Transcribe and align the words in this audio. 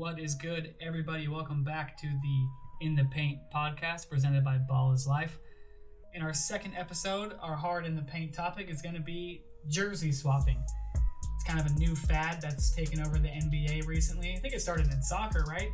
What 0.00 0.18
is 0.18 0.34
good, 0.34 0.74
everybody? 0.80 1.28
Welcome 1.28 1.62
back 1.62 1.94
to 1.98 2.06
the 2.06 2.86
In 2.86 2.94
the 2.94 3.04
Paint 3.04 3.38
podcast 3.54 4.08
presented 4.08 4.42
by 4.42 4.56
Ball 4.56 4.92
is 4.92 5.06
Life. 5.06 5.38
In 6.14 6.22
our 6.22 6.32
second 6.32 6.74
episode, 6.74 7.34
our 7.42 7.54
hard 7.54 7.84
in 7.84 7.94
the 7.94 8.00
paint 8.00 8.32
topic 8.32 8.70
is 8.70 8.80
going 8.80 8.94
to 8.94 9.02
be 9.02 9.42
jersey 9.68 10.10
swapping. 10.10 10.56
It's 11.34 11.44
kind 11.44 11.60
of 11.60 11.66
a 11.66 11.78
new 11.78 11.94
fad 11.94 12.40
that's 12.40 12.74
taken 12.74 13.06
over 13.06 13.18
the 13.18 13.28
NBA 13.28 13.86
recently. 13.86 14.32
I 14.32 14.38
think 14.38 14.54
it 14.54 14.62
started 14.62 14.90
in 14.90 15.02
soccer, 15.02 15.44
right? 15.46 15.68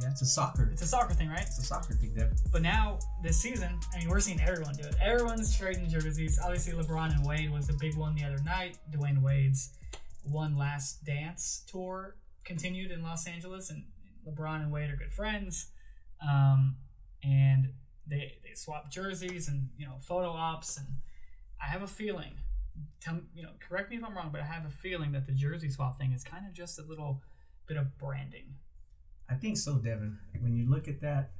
Yeah, 0.00 0.08
it's 0.08 0.22
a 0.22 0.26
soccer. 0.26 0.70
It's 0.72 0.80
a 0.80 0.86
soccer 0.86 1.12
thing, 1.12 1.28
right? 1.28 1.42
It's 1.42 1.58
a 1.58 1.62
soccer 1.62 1.92
thing, 1.92 2.14
Dev. 2.14 2.32
But 2.50 2.62
now 2.62 2.98
this 3.22 3.36
season, 3.36 3.78
I 3.94 3.98
mean, 3.98 4.08
we're 4.08 4.20
seeing 4.20 4.40
everyone 4.40 4.72
do 4.72 4.88
it. 4.88 4.94
Everyone's 5.02 5.54
trading 5.54 5.86
jerseys. 5.86 6.40
Obviously, 6.42 6.72
LeBron 6.72 7.14
and 7.14 7.26
Wade 7.26 7.52
was 7.52 7.66
the 7.66 7.74
big 7.74 7.94
one 7.98 8.14
the 8.14 8.24
other 8.24 8.42
night. 8.42 8.78
Dwyane 8.90 9.20
Wade's 9.20 9.68
one 10.22 10.56
last 10.56 11.04
dance 11.04 11.62
tour 11.66 12.16
continued 12.44 12.90
in 12.90 13.02
Los 13.02 13.26
Angeles, 13.26 13.70
and 13.70 13.84
LeBron 14.26 14.62
and 14.62 14.72
Wade 14.72 14.90
are 14.90 14.96
good 14.96 15.12
friends. 15.12 15.68
Um, 16.22 16.76
and 17.22 17.72
they 18.06 18.38
they 18.42 18.54
swap 18.54 18.90
jerseys 18.90 19.48
and 19.48 19.68
you 19.76 19.86
know 19.86 19.94
photo 20.00 20.30
ops, 20.30 20.76
and 20.76 20.86
I 21.62 21.66
have 21.66 21.82
a 21.82 21.86
feeling. 21.86 22.32
Tell 23.00 23.20
you 23.34 23.42
know, 23.42 23.50
correct 23.66 23.90
me 23.90 23.96
if 23.96 24.04
I'm 24.04 24.16
wrong, 24.16 24.30
but 24.32 24.40
I 24.40 24.44
have 24.44 24.66
a 24.66 24.70
feeling 24.70 25.12
that 25.12 25.26
the 25.26 25.32
jersey 25.32 25.68
swap 25.68 25.98
thing 25.98 26.12
is 26.12 26.24
kind 26.24 26.46
of 26.46 26.52
just 26.52 26.78
a 26.78 26.82
little 26.82 27.22
bit 27.66 27.76
of 27.76 27.98
branding. 27.98 28.54
I 29.28 29.34
think 29.34 29.56
so, 29.56 29.76
Devin. 29.76 30.18
When 30.40 30.56
you 30.56 30.68
look 30.68 30.88
at 30.88 31.00
that, 31.02 31.32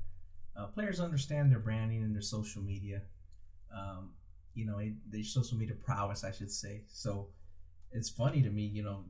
uh, 0.56 0.66
players 0.66 1.00
understand 1.00 1.50
their 1.50 1.58
branding 1.58 2.02
and 2.02 2.14
their 2.14 2.22
social 2.22 2.62
media. 2.62 3.02
Um, 3.76 4.10
you 4.54 4.66
know, 4.66 4.78
it, 4.78 4.92
their 5.10 5.24
social 5.24 5.56
media 5.56 5.74
prowess, 5.74 6.24
I 6.24 6.30
should 6.30 6.50
say. 6.50 6.82
So 6.88 7.28
it's 7.92 8.08
funny 8.08 8.42
to 8.42 8.50
me, 8.50 8.62
you 8.62 8.82
know, 8.82 9.04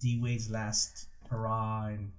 D 0.00 0.18
Wade's 0.20 0.50
last 0.50 1.08
hurrah, 1.30 1.86
and 1.86 2.10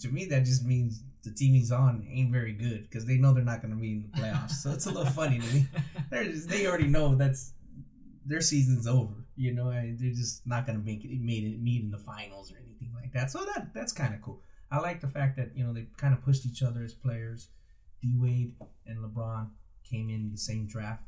to 0.00 0.08
me 0.08 0.24
that 0.26 0.44
just 0.44 0.64
means 0.64 1.02
the 1.22 1.30
team 1.30 1.54
he's 1.54 1.70
on 1.70 2.06
ain't 2.10 2.32
very 2.32 2.52
good 2.52 2.88
because 2.88 3.06
they 3.06 3.16
know 3.16 3.32
they're 3.32 3.44
not 3.44 3.62
going 3.62 3.74
to 3.74 3.80
be 3.80 3.92
in 3.92 4.10
the 4.10 4.20
playoffs. 4.20 4.52
so 4.52 4.70
it's 4.72 4.86
a 4.86 4.90
little 4.90 5.12
funny 5.12 5.38
to 5.38 5.54
me. 5.54 5.66
They're 6.10 6.24
just, 6.24 6.48
they 6.48 6.66
already 6.66 6.88
know 6.88 7.14
that's 7.14 7.52
their 8.26 8.40
season's 8.40 8.86
over. 8.86 9.14
You 9.36 9.54
know, 9.54 9.70
I, 9.70 9.94
they're 9.98 10.10
just 10.10 10.46
not 10.46 10.66
going 10.66 10.78
to 10.78 10.84
make 10.84 11.04
it 11.04 11.20
made 11.20 11.44
it 11.44 11.60
meet 11.60 11.82
in 11.82 11.90
the 11.90 11.98
finals 11.98 12.52
or 12.52 12.56
anything 12.56 12.92
like 12.94 13.12
that. 13.12 13.30
So 13.30 13.44
that 13.54 13.72
that's 13.72 13.92
kind 13.92 14.14
of 14.14 14.20
cool. 14.20 14.40
I 14.70 14.78
like 14.78 15.00
the 15.00 15.08
fact 15.08 15.36
that 15.36 15.50
you 15.54 15.64
know 15.64 15.72
they 15.72 15.86
kind 15.96 16.12
of 16.12 16.22
pushed 16.22 16.44
each 16.44 16.62
other 16.62 16.82
as 16.82 16.92
players. 16.92 17.48
D 18.02 18.14
Wade 18.18 18.54
and 18.86 18.98
LeBron 18.98 19.48
came 19.88 20.10
in 20.10 20.30
the 20.30 20.38
same 20.38 20.66
draft 20.66 21.02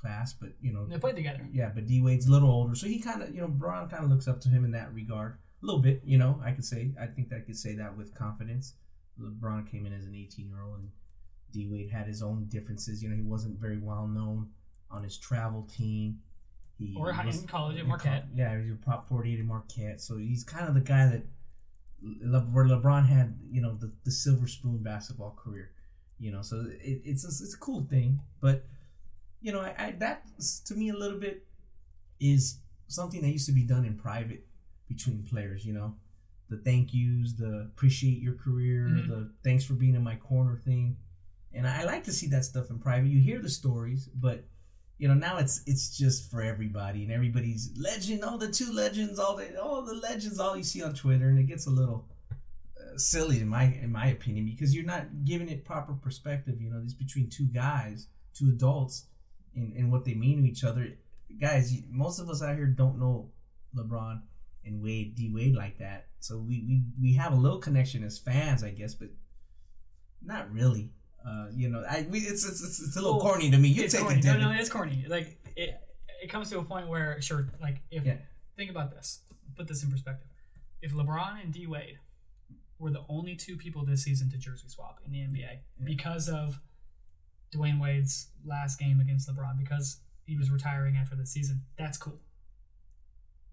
class, 0.00 0.32
but 0.32 0.50
you 0.60 0.72
know 0.72 0.86
They 0.86 0.98
played 0.98 1.16
together. 1.16 1.46
yeah, 1.52 1.70
but 1.74 1.86
D 1.86 2.00
Wade's 2.00 2.26
a 2.26 2.30
little 2.30 2.50
older, 2.50 2.74
so 2.74 2.86
he 2.86 2.98
kind 3.00 3.22
of 3.22 3.34
you 3.34 3.40
know 3.40 3.48
Bron 3.48 3.88
kind 3.88 4.04
of 4.04 4.10
looks 4.10 4.28
up 4.28 4.40
to 4.42 4.48
him 4.48 4.64
in 4.64 4.70
that 4.72 4.92
regard 4.94 5.38
a 5.62 5.66
little 5.66 5.80
bit. 5.82 6.02
You 6.04 6.18
know, 6.18 6.40
I 6.44 6.52
could 6.52 6.64
say 6.64 6.92
I 7.00 7.06
think 7.06 7.32
I 7.32 7.40
could 7.40 7.56
say 7.56 7.74
that 7.76 7.96
with 7.96 8.14
confidence. 8.14 8.74
LeBron 9.20 9.68
came 9.70 9.84
in 9.86 9.92
as 9.92 10.04
an 10.06 10.14
18 10.14 10.46
year 10.48 10.62
old, 10.62 10.78
and 10.80 10.88
D 11.52 11.66
Wade 11.70 11.90
had 11.90 12.06
his 12.06 12.22
own 12.22 12.46
differences. 12.48 13.02
You 13.02 13.08
know, 13.10 13.16
he 13.16 13.22
wasn't 13.22 13.58
very 13.58 13.78
well 13.78 14.06
known 14.06 14.48
on 14.90 15.02
his 15.02 15.18
travel 15.18 15.62
team. 15.76 16.20
He 16.78 16.94
Or 16.96 17.12
high- 17.12 17.26
was- 17.26 17.40
in 17.40 17.48
college 17.48 17.76
at 17.78 17.86
Marquette. 17.86 18.26
Yeah, 18.32 18.54
he 18.54 18.70
was 18.70 18.78
a 18.78 18.82
prop 18.82 19.08
48 19.08 19.40
at 19.40 19.44
Marquette, 19.44 20.00
so 20.00 20.16
he's 20.16 20.44
kind 20.44 20.68
of 20.68 20.74
the 20.74 20.80
guy 20.80 21.06
that 21.06 21.22
Le- 22.00 22.40
where 22.52 22.64
LeBron 22.64 23.06
had 23.06 23.36
you 23.50 23.60
know 23.60 23.74
the, 23.74 23.90
the 24.04 24.12
silver 24.12 24.46
spoon 24.46 24.78
basketball 24.84 25.32
career. 25.36 25.72
You 26.20 26.30
know, 26.32 26.42
so 26.42 26.64
it, 26.80 27.02
it's 27.04 27.24
a, 27.24 27.28
it's 27.28 27.54
a 27.54 27.58
cool 27.58 27.82
thing, 27.90 28.20
but 28.40 28.64
you 29.40 29.52
know, 29.52 29.60
I, 29.60 29.74
I 29.78 29.90
that 29.98 30.24
to 30.66 30.74
me 30.74 30.88
a 30.90 30.94
little 30.96 31.18
bit 31.18 31.46
is 32.20 32.58
something 32.88 33.20
that 33.22 33.28
used 33.28 33.46
to 33.46 33.52
be 33.52 33.62
done 33.62 33.84
in 33.84 33.94
private 33.96 34.44
between 34.88 35.22
players. 35.22 35.64
You 35.64 35.74
know, 35.74 35.94
the 36.48 36.56
thank 36.58 36.92
yous, 36.94 37.34
the 37.34 37.60
appreciate 37.74 38.20
your 38.20 38.34
career, 38.34 38.86
Mhm. 38.88 39.08
the 39.08 39.30
thanks 39.44 39.64
for 39.64 39.74
being 39.74 39.94
in 39.94 40.02
my 40.02 40.16
corner 40.16 40.56
thing, 40.56 40.96
and 41.52 41.66
I, 41.66 41.82
I 41.82 41.84
like 41.84 42.04
to 42.04 42.12
see 42.12 42.26
that 42.28 42.44
stuff 42.44 42.70
in 42.70 42.78
private. 42.78 43.08
You 43.08 43.20
hear 43.20 43.40
the 43.40 43.48
stories, 43.50 44.08
but 44.14 44.44
you 44.98 45.06
know 45.06 45.14
now 45.14 45.36
it's 45.38 45.62
it's 45.66 45.96
just 45.96 46.28
for 46.30 46.42
everybody 46.42 47.04
and 47.04 47.12
everybody's 47.12 47.70
legend. 47.78 48.24
All 48.24 48.38
the 48.38 48.50
two 48.50 48.72
legends, 48.72 49.18
all 49.18 49.36
the 49.36 49.60
all 49.62 49.82
the 49.82 49.94
legends, 49.94 50.40
all 50.40 50.56
you 50.56 50.64
see 50.64 50.82
on 50.82 50.94
Twitter, 50.94 51.28
and 51.28 51.38
it 51.38 51.44
gets 51.46 51.66
a 51.66 51.70
little 51.70 52.08
uh, 52.32 52.96
silly 52.98 53.40
in 53.40 53.46
my 53.48 53.64
in 53.82 53.92
my 53.92 54.06
opinion 54.06 54.46
because 54.46 54.74
you're 54.74 54.84
not 54.84 55.24
giving 55.24 55.48
it 55.48 55.64
proper 55.64 55.92
perspective. 55.92 56.60
You 56.60 56.70
know, 56.70 56.82
this 56.82 56.94
between 56.94 57.28
two 57.30 57.46
guys, 57.46 58.08
two 58.34 58.48
adults, 58.48 59.04
and, 59.58 59.76
and 59.76 59.92
what 59.92 60.04
they 60.04 60.14
mean 60.14 60.42
to 60.42 60.48
each 60.48 60.64
other. 60.64 60.86
Guys, 61.40 61.72
most 61.90 62.18
of 62.20 62.28
us 62.30 62.42
out 62.42 62.56
here 62.56 62.66
don't 62.66 62.98
know 62.98 63.30
LeBron 63.76 64.20
and 64.64 64.82
Wade, 64.82 65.14
D 65.14 65.30
Wade 65.32 65.54
like 65.54 65.78
that. 65.78 66.06
So 66.20 66.38
we, 66.38 66.64
we 66.66 66.82
we 67.00 67.12
have 67.14 67.32
a 67.32 67.36
little 67.36 67.58
connection 67.58 68.02
as 68.04 68.18
fans, 68.18 68.64
I 68.64 68.70
guess, 68.70 68.94
but 68.94 69.08
not 70.22 70.50
really. 70.52 70.90
Uh, 71.26 71.46
you 71.54 71.68
know, 71.68 71.84
I 71.88 72.06
we 72.08 72.20
it's 72.20 72.44
it's, 72.48 72.62
it's, 72.80 72.96
a 72.96 73.00
little 73.00 73.18
Well, 73.18 73.26
corny 73.26 73.50
to 73.50 73.58
me. 73.58 73.68
You 73.68 73.88
take 73.88 74.00
corny. 74.02 74.18
it, 74.20 74.24
No, 74.24 74.38
no, 74.38 74.50
it's 74.52 74.68
corny. 74.70 75.04
Like 75.08 75.38
it, 75.56 75.80
it 76.22 76.28
comes 76.28 76.48
to 76.50 76.58
a 76.58 76.64
point 76.64 76.88
where 76.88 77.20
sure, 77.20 77.48
like 77.60 77.80
if 77.90 78.04
Yeah. 78.04 78.16
think 78.56 78.70
about 78.70 78.90
this, 78.90 79.20
put 79.56 79.68
this 79.68 79.82
in 79.82 79.90
perspective. 79.90 80.28
If 80.80 80.92
LeBron 80.92 81.42
and 81.42 81.52
D 81.52 81.66
Wade 81.66 81.98
were 82.78 82.90
the 82.90 83.04
only 83.08 83.34
two 83.34 83.56
people 83.56 83.84
this 83.84 84.04
season 84.04 84.30
to 84.30 84.38
jersey 84.38 84.68
swap 84.68 85.00
in 85.04 85.12
the 85.12 85.18
NBA 85.18 85.58
because 85.84 86.28
of 86.28 86.60
Dwyane 87.54 87.80
Wade's 87.80 88.28
last 88.44 88.78
game 88.78 89.00
against 89.00 89.28
LeBron 89.28 89.58
because 89.58 89.98
he 90.26 90.36
was 90.36 90.50
retiring 90.50 90.96
after 90.96 91.16
the 91.16 91.26
season, 91.26 91.62
that's 91.76 91.96
cool. 91.98 92.18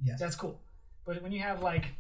Yes. 0.03 0.19
That's 0.19 0.35
cool. 0.35 0.59
But 1.05 1.21
when 1.21 1.31
you 1.31 1.39
have 1.39 1.61
like 1.61 1.93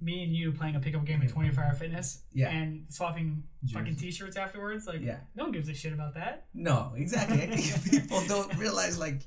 me 0.00 0.22
and 0.24 0.34
you 0.34 0.52
playing 0.52 0.76
a 0.76 0.80
pickup 0.80 1.04
game 1.04 1.20
at 1.22 1.28
mm-hmm. 1.28 1.34
24 1.34 1.64
Hour 1.64 1.74
Fitness 1.74 2.18
Yeah. 2.32 2.50
and 2.50 2.84
swapping 2.88 3.44
fucking 3.72 3.96
t-shirts 3.96 4.36
afterwards, 4.36 4.86
like 4.86 5.00
Yeah. 5.00 5.18
no 5.34 5.44
one 5.44 5.52
gives 5.52 5.68
a 5.68 5.74
shit 5.74 5.92
about 5.92 6.14
that. 6.14 6.46
No, 6.52 6.92
exactly. 6.96 7.42
I 7.42 7.46
think 7.46 7.90
people 7.90 8.22
don't 8.26 8.54
realize 8.58 8.98
like 8.98 9.22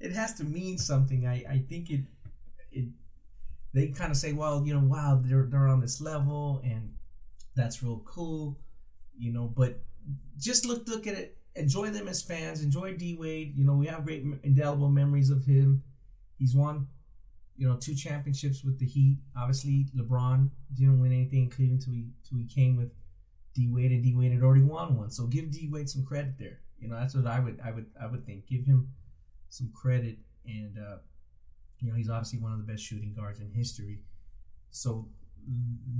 it 0.00 0.12
has 0.12 0.34
to 0.34 0.44
mean 0.44 0.78
something. 0.78 1.26
I, 1.26 1.44
I 1.48 1.64
think 1.68 1.90
it 1.90 2.00
it 2.72 2.88
they 3.72 3.88
kind 3.88 4.10
of 4.10 4.16
say, 4.16 4.32
well, 4.32 4.64
you 4.66 4.74
know, 4.74 4.80
wow, 4.84 5.20
they're 5.22 5.46
they're 5.46 5.68
on 5.68 5.80
this 5.80 6.00
level 6.00 6.60
and 6.64 6.94
that's 7.54 7.82
real 7.82 8.02
cool, 8.04 8.58
you 9.18 9.32
know. 9.32 9.52
But 9.54 9.80
just 10.38 10.66
look 10.66 10.86
look 10.88 11.06
at 11.06 11.14
it. 11.14 11.35
Enjoy 11.56 11.90
them 11.90 12.08
as 12.08 12.22
fans. 12.22 12.62
Enjoy 12.62 12.94
D 12.94 13.16
Wade. 13.18 13.56
You 13.56 13.64
know, 13.64 13.74
we 13.74 13.86
have 13.86 14.04
great 14.04 14.24
indelible 14.42 14.88
memories 14.88 15.30
of 15.30 15.44
him. 15.44 15.82
He's 16.38 16.54
won, 16.54 16.86
you 17.56 17.66
know, 17.66 17.76
two 17.76 17.94
championships 17.94 18.62
with 18.62 18.78
the 18.78 18.86
Heat. 18.86 19.18
Obviously, 19.36 19.86
LeBron 19.96 20.50
didn't 20.74 21.00
win 21.00 21.12
anything 21.12 21.44
in 21.44 21.50
Cleveland 21.50 21.82
till 21.82 21.94
he 21.94 22.06
till 22.28 22.38
he 22.38 22.44
came 22.44 22.76
with 22.76 22.90
D 23.54 23.68
Wade, 23.72 23.90
and 23.92 24.02
D 24.02 24.14
Wade 24.14 24.32
had 24.32 24.42
already 24.42 24.62
won 24.62 24.96
one. 24.96 25.10
So 25.10 25.26
give 25.26 25.50
D 25.50 25.68
Wade 25.72 25.88
some 25.88 26.04
credit 26.04 26.38
there. 26.38 26.60
You 26.78 26.88
know, 26.88 26.96
that's 26.96 27.14
what 27.14 27.26
I 27.26 27.40
would 27.40 27.58
I 27.64 27.72
would 27.72 27.86
I 28.00 28.06
would 28.06 28.26
think. 28.26 28.46
Give 28.46 28.64
him 28.64 28.92
some 29.48 29.70
credit, 29.74 30.18
and 30.44 30.76
uh, 30.78 30.98
you 31.80 31.90
know, 31.90 31.96
he's 31.96 32.10
obviously 32.10 32.38
one 32.38 32.52
of 32.52 32.58
the 32.58 32.70
best 32.70 32.82
shooting 32.82 33.14
guards 33.14 33.40
in 33.40 33.50
history. 33.50 34.00
So 34.70 35.08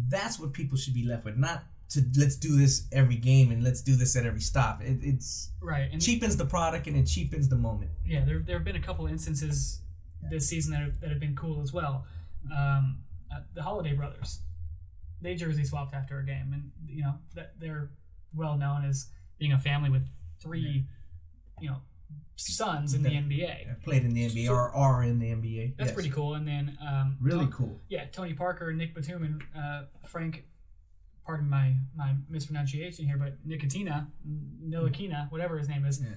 that's 0.08 0.38
what 0.38 0.52
people 0.52 0.76
should 0.76 0.94
be 0.94 1.06
left 1.06 1.24
with, 1.24 1.36
not 1.36 1.64
to 1.90 2.04
let's 2.16 2.36
do 2.36 2.56
this 2.56 2.86
every 2.92 3.16
game 3.16 3.50
and 3.52 3.62
let's 3.62 3.80
do 3.82 3.94
this 3.96 4.16
at 4.16 4.26
every 4.26 4.40
stop. 4.40 4.82
It, 4.82 4.98
it's 5.02 5.50
Right. 5.60 5.88
And 5.92 6.00
cheapens 6.02 6.36
the 6.36 6.44
product 6.46 6.86
and 6.86 6.96
it 6.96 7.06
cheapens 7.06 7.48
the 7.48 7.56
moment. 7.56 7.90
yeah, 8.04 8.24
there, 8.24 8.40
there 8.40 8.56
have 8.56 8.64
been 8.64 8.76
a 8.76 8.80
couple 8.82 9.06
instances 9.06 9.80
this 10.30 10.48
season 10.48 10.72
that 10.72 10.80
have, 10.82 11.00
that 11.00 11.10
have 11.10 11.20
been 11.20 11.36
cool 11.36 11.60
as 11.62 11.72
well. 11.72 12.04
Um, 12.56 12.98
uh, 13.32 13.40
the 13.54 13.62
Holiday 13.62 13.92
Brothers, 13.92 14.40
they 15.20 15.34
jersey 15.34 15.64
swapped 15.64 15.94
after 15.94 16.18
a 16.18 16.24
game, 16.24 16.52
and 16.52 16.70
you 16.88 17.02
know 17.02 17.14
that 17.34 17.54
they're 17.60 17.90
well 18.34 18.56
known 18.56 18.84
as 18.84 19.06
being 19.38 19.52
a 19.52 19.58
family 19.58 19.90
with 19.90 20.04
three, 20.40 20.86
you 21.60 21.68
know, 21.68 21.76
sons 22.36 22.94
in 22.94 23.02
the 23.02 23.10
NBA. 23.10 23.82
Played 23.82 24.04
in 24.04 24.14
the 24.14 24.26
NBA 24.28 24.50
or 24.50 24.70
are 24.70 25.02
in 25.02 25.18
the 25.18 25.26
NBA. 25.30 25.76
That's 25.76 25.88
Yes. 25.88 25.94
pretty 25.94 26.10
cool. 26.10 26.34
And 26.34 26.46
then 26.46 26.76
um, 26.86 27.16
Really 27.20 27.44
Ton- 27.46 27.52
cool. 27.52 27.80
Yeah, 27.88 28.04
Tony 28.06 28.34
Parker, 28.34 28.72
Nick 28.72 28.94
Batum, 28.94 29.22
and 29.24 29.42
uh, 29.56 29.82
Frank. 30.06 30.44
Pardon 31.26 31.50
my 31.50 31.74
my 31.96 32.14
mispronunciation 32.28 33.04
here, 33.04 33.16
but 33.18 33.44
Nicotina, 33.46 34.06
Nilakina, 34.64 35.30
whatever 35.32 35.58
his 35.58 35.68
name 35.68 35.84
is, 35.84 36.00
Yeah. 36.00 36.10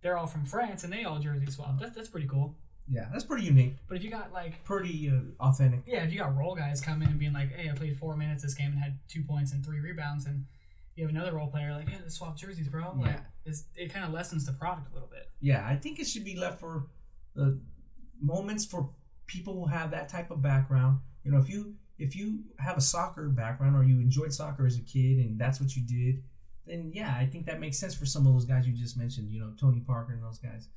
they're 0.00 0.16
all 0.16 0.26
from 0.26 0.44
France, 0.46 0.84
and 0.84 0.92
they 0.92 1.04
all 1.04 1.18
jersey 1.18 1.46
swap. 1.50 1.78
That's 1.78 1.94
that's 1.94 2.08
pretty 2.08 2.26
cool. 2.26 2.56
Yeah, 2.88 3.08
that's 3.12 3.24
pretty 3.24 3.44
unique. 3.46 3.76
But 3.88 3.96
if 3.96 4.04
you 4.04 4.10
got 4.10 4.32
like 4.32 4.62
Pretty 4.64 5.10
uh, 5.10 5.20
authentic. 5.40 5.82
yeah, 5.86 6.02
if 6.04 6.12
you 6.12 6.18
got 6.18 6.36
role 6.36 6.54
guys 6.54 6.80
coming 6.80 7.08
and 7.08 7.18
being 7.18 7.32
like, 7.32 7.50
"Hey, 7.52 7.68
I 7.70 7.74
played 7.74 7.96
four 7.98 8.16
minutes 8.16 8.42
this 8.42 8.54
game 8.54 8.72
and 8.72 8.78
had 8.78 8.98
two 9.08 9.22
points 9.22 9.52
and 9.52 9.64
three 9.64 9.80
rebounds," 9.80 10.26
and 10.26 10.46
you 10.96 11.04
have 11.04 11.10
another 11.10 11.32
role 11.34 11.48
player 11.48 11.72
like, 11.72 11.88
"Yeah, 11.88 11.98
let's 12.02 12.14
swap 12.16 12.36
jerseys, 12.36 12.68
bro." 12.68 12.92
Like, 12.96 13.10
Yeah. 13.12 13.20
it's, 13.44 13.64
it 13.74 13.92
kind 13.92 14.04
of 14.06 14.12
lessens 14.12 14.44
the 14.46 14.52
product 14.52 14.90
a 14.90 14.94
little 14.94 15.08
bit. 15.08 15.30
Yeah, 15.40 15.66
I 15.66 15.76
think 15.76 15.98
it 15.98 16.06
should 16.06 16.24
be 16.24 16.36
left 16.36 16.60
for 16.60 16.86
the 17.34 17.58
moments 18.20 18.64
for 18.64 18.90
people 19.26 19.54
who 19.54 19.66
have 19.66 19.90
that 19.90 20.08
type 20.08 20.30
of 20.30 20.40
background. 20.42 21.00
You 21.22 21.32
know, 21.32 21.38
if 21.38 21.48
you 21.48 21.76
if 22.04 22.16
you 22.16 22.40
have 22.58 22.76
a 22.76 22.80
soccer 22.80 23.28
background 23.28 23.76
or 23.76 23.84
you 23.84 24.00
enjoyed 24.00 24.32
soccer 24.32 24.66
as 24.66 24.78
a 24.78 24.82
kid 24.82 25.18
and 25.18 25.38
that's 25.38 25.60
what 25.60 25.74
you 25.74 25.82
did, 25.82 26.22
then 26.66 26.90
yeah, 26.92 27.14
I 27.18 27.26
think 27.26 27.46
that 27.46 27.60
makes 27.60 27.78
sense 27.78 27.94
for 27.94 28.06
some 28.06 28.26
of 28.26 28.32
those 28.32 28.44
guys 28.44 28.66
you 28.66 28.72
just 28.72 28.96
mentioned. 28.96 29.30
You 29.30 29.40
know, 29.40 29.52
Tony 29.60 29.80
Parker 29.80 30.12
and 30.12 30.22
those 30.22 30.38
guys. 30.38 30.68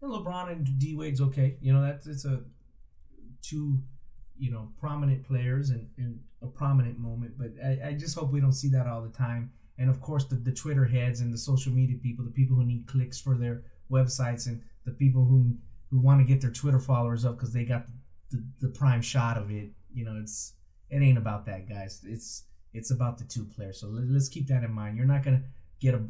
And 0.00 0.10
LeBron 0.10 0.50
and 0.50 0.78
D 0.78 0.94
Wade's 0.94 1.20
okay. 1.20 1.56
You 1.60 1.72
know, 1.72 1.82
that's 1.82 2.06
it's 2.06 2.24
a 2.24 2.40
two 3.42 3.78
you 4.38 4.50
know, 4.50 4.68
prominent 4.78 5.24
players 5.24 5.70
and, 5.70 5.88
and 5.98 6.18
a 6.42 6.46
prominent 6.46 6.98
moment. 6.98 7.32
But 7.38 7.52
I, 7.64 7.88
I 7.88 7.92
just 7.92 8.18
hope 8.18 8.32
we 8.32 8.40
don't 8.40 8.52
see 8.52 8.68
that 8.70 8.88
all 8.88 9.00
the 9.00 9.10
time. 9.10 9.52
And 9.78 9.88
of 9.88 10.00
course, 10.00 10.24
the, 10.24 10.34
the 10.34 10.52
Twitter 10.52 10.84
heads 10.84 11.20
and 11.20 11.32
the 11.32 11.38
social 11.38 11.72
media 11.72 11.96
people, 12.02 12.24
the 12.24 12.30
people 12.30 12.56
who 12.56 12.64
need 12.64 12.86
clicks 12.86 13.20
for 13.20 13.36
their 13.36 13.62
websites, 13.90 14.46
and 14.46 14.60
the 14.84 14.92
people 14.92 15.24
who 15.24 15.56
who 15.90 16.00
want 16.00 16.20
to 16.20 16.26
get 16.26 16.40
their 16.40 16.50
Twitter 16.50 16.78
followers 16.78 17.24
up 17.24 17.36
because 17.36 17.52
they 17.52 17.64
got 17.64 17.86
the, 17.86 18.36
the, 18.36 18.66
the 18.66 18.68
prime 18.68 19.02
shot 19.02 19.36
of 19.36 19.50
it. 19.50 19.70
You 19.94 20.04
know, 20.04 20.18
it's 20.20 20.54
it 20.92 21.02
ain't 21.02 21.18
about 21.18 21.46
that, 21.46 21.68
guys. 21.68 22.02
It's 22.06 22.44
it's 22.74 22.90
about 22.90 23.18
the 23.18 23.24
two 23.24 23.44
players. 23.44 23.80
So 23.80 23.88
let, 23.88 24.14
us 24.14 24.28
keep 24.28 24.46
that 24.48 24.62
in 24.62 24.72
mind. 24.72 24.96
You're 24.96 25.06
not 25.06 25.24
gonna 25.24 25.42
get 25.80 25.94
a, 25.94 26.02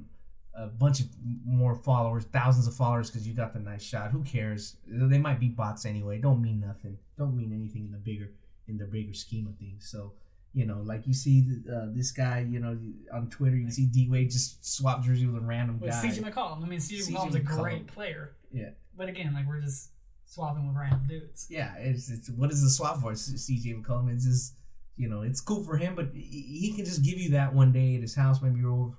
a 0.55 0.67
bunch 0.67 1.01
of 1.01 1.07
more 1.45 1.75
followers, 1.75 2.25
thousands 2.33 2.67
of 2.67 2.75
followers, 2.75 3.09
because 3.09 3.27
you 3.27 3.33
got 3.33 3.53
the 3.53 3.61
nice 3.61 3.83
shot. 3.83 4.11
Who 4.11 4.23
cares? 4.25 4.77
They 4.87 5.19
might 5.19 5.39
be 5.39 5.49
bots 5.49 5.87
anyway. 5.87 6.19
Don't 6.19 6.43
mean 6.43 6.61
nothing. 6.61 6.99
Don't 7.17 7.37
mean 7.37 7.53
anything 7.53 7.87
in 7.87 7.93
the 7.93 7.99
bigger 7.99 8.33
in 8.67 8.77
the 8.77 8.85
bigger 8.85 9.15
scheme 9.15 9.47
of 9.47 9.57
things. 9.57 9.89
So 9.89 10.15
you 10.53 10.67
know, 10.67 10.83
like 10.85 11.07
you 11.07 11.15
see 11.15 11.63
uh, 11.73 11.87
this 11.93 12.11
guy, 12.11 12.45
you 12.49 12.59
know, 12.59 12.77
on 13.15 13.31
Twitter, 13.31 13.57
you 13.57 13.71
see 13.71 13.87
D 13.87 14.09
Wade 14.11 14.31
just 14.31 14.67
swap 14.67 15.05
jersey 15.05 15.27
with 15.27 15.41
a 15.41 15.47
random 15.47 15.79
with 15.79 15.91
guy. 15.91 16.05
CJ 16.05 16.29
McCollum. 16.29 16.63
I 16.63 16.67
mean, 16.67 16.81
CJ 16.81 17.13
McCollum's 17.13 17.37
a 17.37 17.41
great 17.41 17.87
player. 17.87 18.33
Yeah. 18.51 18.71
But 18.97 19.09
again, 19.09 19.33
like 19.33 19.47
we're 19.47 19.61
just 19.61 19.93
swapping 20.27 20.67
with 20.67 20.77
random 20.77 21.07
dudes. 21.09 21.47
Yeah, 21.49 21.75
it's, 21.77 22.11
it's 22.11 22.29
what 22.31 22.51
is 22.51 22.63
the 22.63 22.69
swap 22.69 23.01
for? 23.01 23.13
CJ 23.13 23.83
McCollum. 23.83 24.13
It's 24.13 24.25
just 24.25 24.55
you 24.97 25.09
know, 25.09 25.23
it's 25.23 25.41
cool 25.41 25.63
for 25.65 25.77
him, 25.77 25.95
but 25.95 26.09
he 26.15 26.73
can 26.77 26.85
just 26.85 27.03
give 27.03 27.19
you 27.19 27.31
that 27.31 27.55
one 27.55 27.73
day 27.73 27.97
at 27.97 28.03
his 28.03 28.15
house. 28.15 28.43
Maybe 28.43 28.61
you're 28.61 28.73
over, 28.73 28.97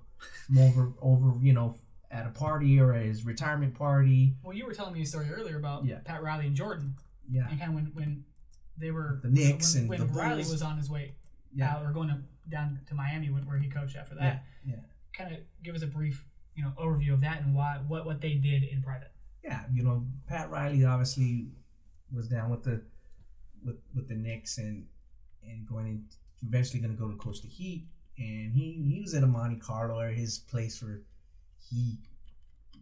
over, 0.59 0.93
over, 1.01 1.45
you 1.45 1.53
know, 1.53 1.75
at 2.11 2.25
a 2.25 2.29
party 2.29 2.79
or 2.79 2.93
at 2.93 3.05
his 3.05 3.25
retirement 3.25 3.75
party. 3.75 4.35
Well, 4.43 4.55
you 4.55 4.65
were 4.65 4.73
telling 4.73 4.93
me 4.93 5.01
a 5.01 5.05
story 5.05 5.29
earlier 5.31 5.57
about 5.57 5.85
yeah. 5.85 5.99
Pat 6.03 6.21
Riley 6.23 6.47
and 6.47 6.55
Jordan. 6.55 6.95
Yeah. 7.29 7.47
And 7.49 7.59
kind 7.59 7.71
of 7.71 7.75
when 7.75 7.91
when 7.93 8.25
they 8.77 8.91
were 8.91 9.19
the 9.23 9.29
Knicks 9.29 9.73
when, 9.73 9.81
and 9.81 9.89
when 9.89 9.99
the 9.99 10.05
Riley 10.07 10.43
Bulls. 10.43 10.51
was 10.51 10.61
on 10.61 10.77
his 10.77 10.89
way 10.89 11.13
yeah. 11.55 11.73
out 11.73 11.85
or 11.85 11.91
going 11.91 12.09
to, 12.09 12.17
down 12.49 12.79
to 12.87 12.95
Miami 12.95 13.27
where 13.27 13.57
he 13.57 13.69
coached 13.69 13.95
after 13.95 14.15
that. 14.15 14.43
Yeah. 14.65 14.75
yeah. 14.75 14.81
Kind 15.17 15.33
of 15.33 15.39
give 15.63 15.75
us 15.75 15.83
a 15.83 15.87
brief, 15.87 16.25
you 16.55 16.63
know, 16.63 16.71
overview 16.79 17.13
of 17.13 17.21
that 17.21 17.41
and 17.41 17.55
why 17.55 17.79
what 17.87 18.05
what 18.05 18.21
they 18.21 18.33
did 18.33 18.63
in 18.63 18.81
private. 18.81 19.11
Yeah, 19.43 19.61
you 19.73 19.83
know, 19.83 20.05
Pat 20.27 20.49
Riley 20.49 20.85
obviously 20.85 21.47
was 22.11 22.27
down 22.27 22.49
with 22.49 22.63
the 22.63 22.81
with 23.65 23.77
with 23.95 24.07
the 24.07 24.15
Knicks 24.15 24.57
and 24.57 24.85
and 25.49 25.67
going 25.67 25.87
in 25.87 26.03
eventually 26.47 26.79
going 26.79 26.95
to 26.95 26.99
go 26.99 27.09
to 27.09 27.17
coach 27.17 27.41
the 27.41 27.47
Heat, 27.47 27.87
and 28.17 28.53
he 28.53 28.83
he 28.93 29.01
was 29.01 29.13
at 29.13 29.23
a 29.23 29.27
Monte 29.27 29.57
Carlo 29.57 29.99
or 29.99 30.07
his 30.07 30.39
place 30.39 30.81
where 30.81 31.01
he 31.69 31.97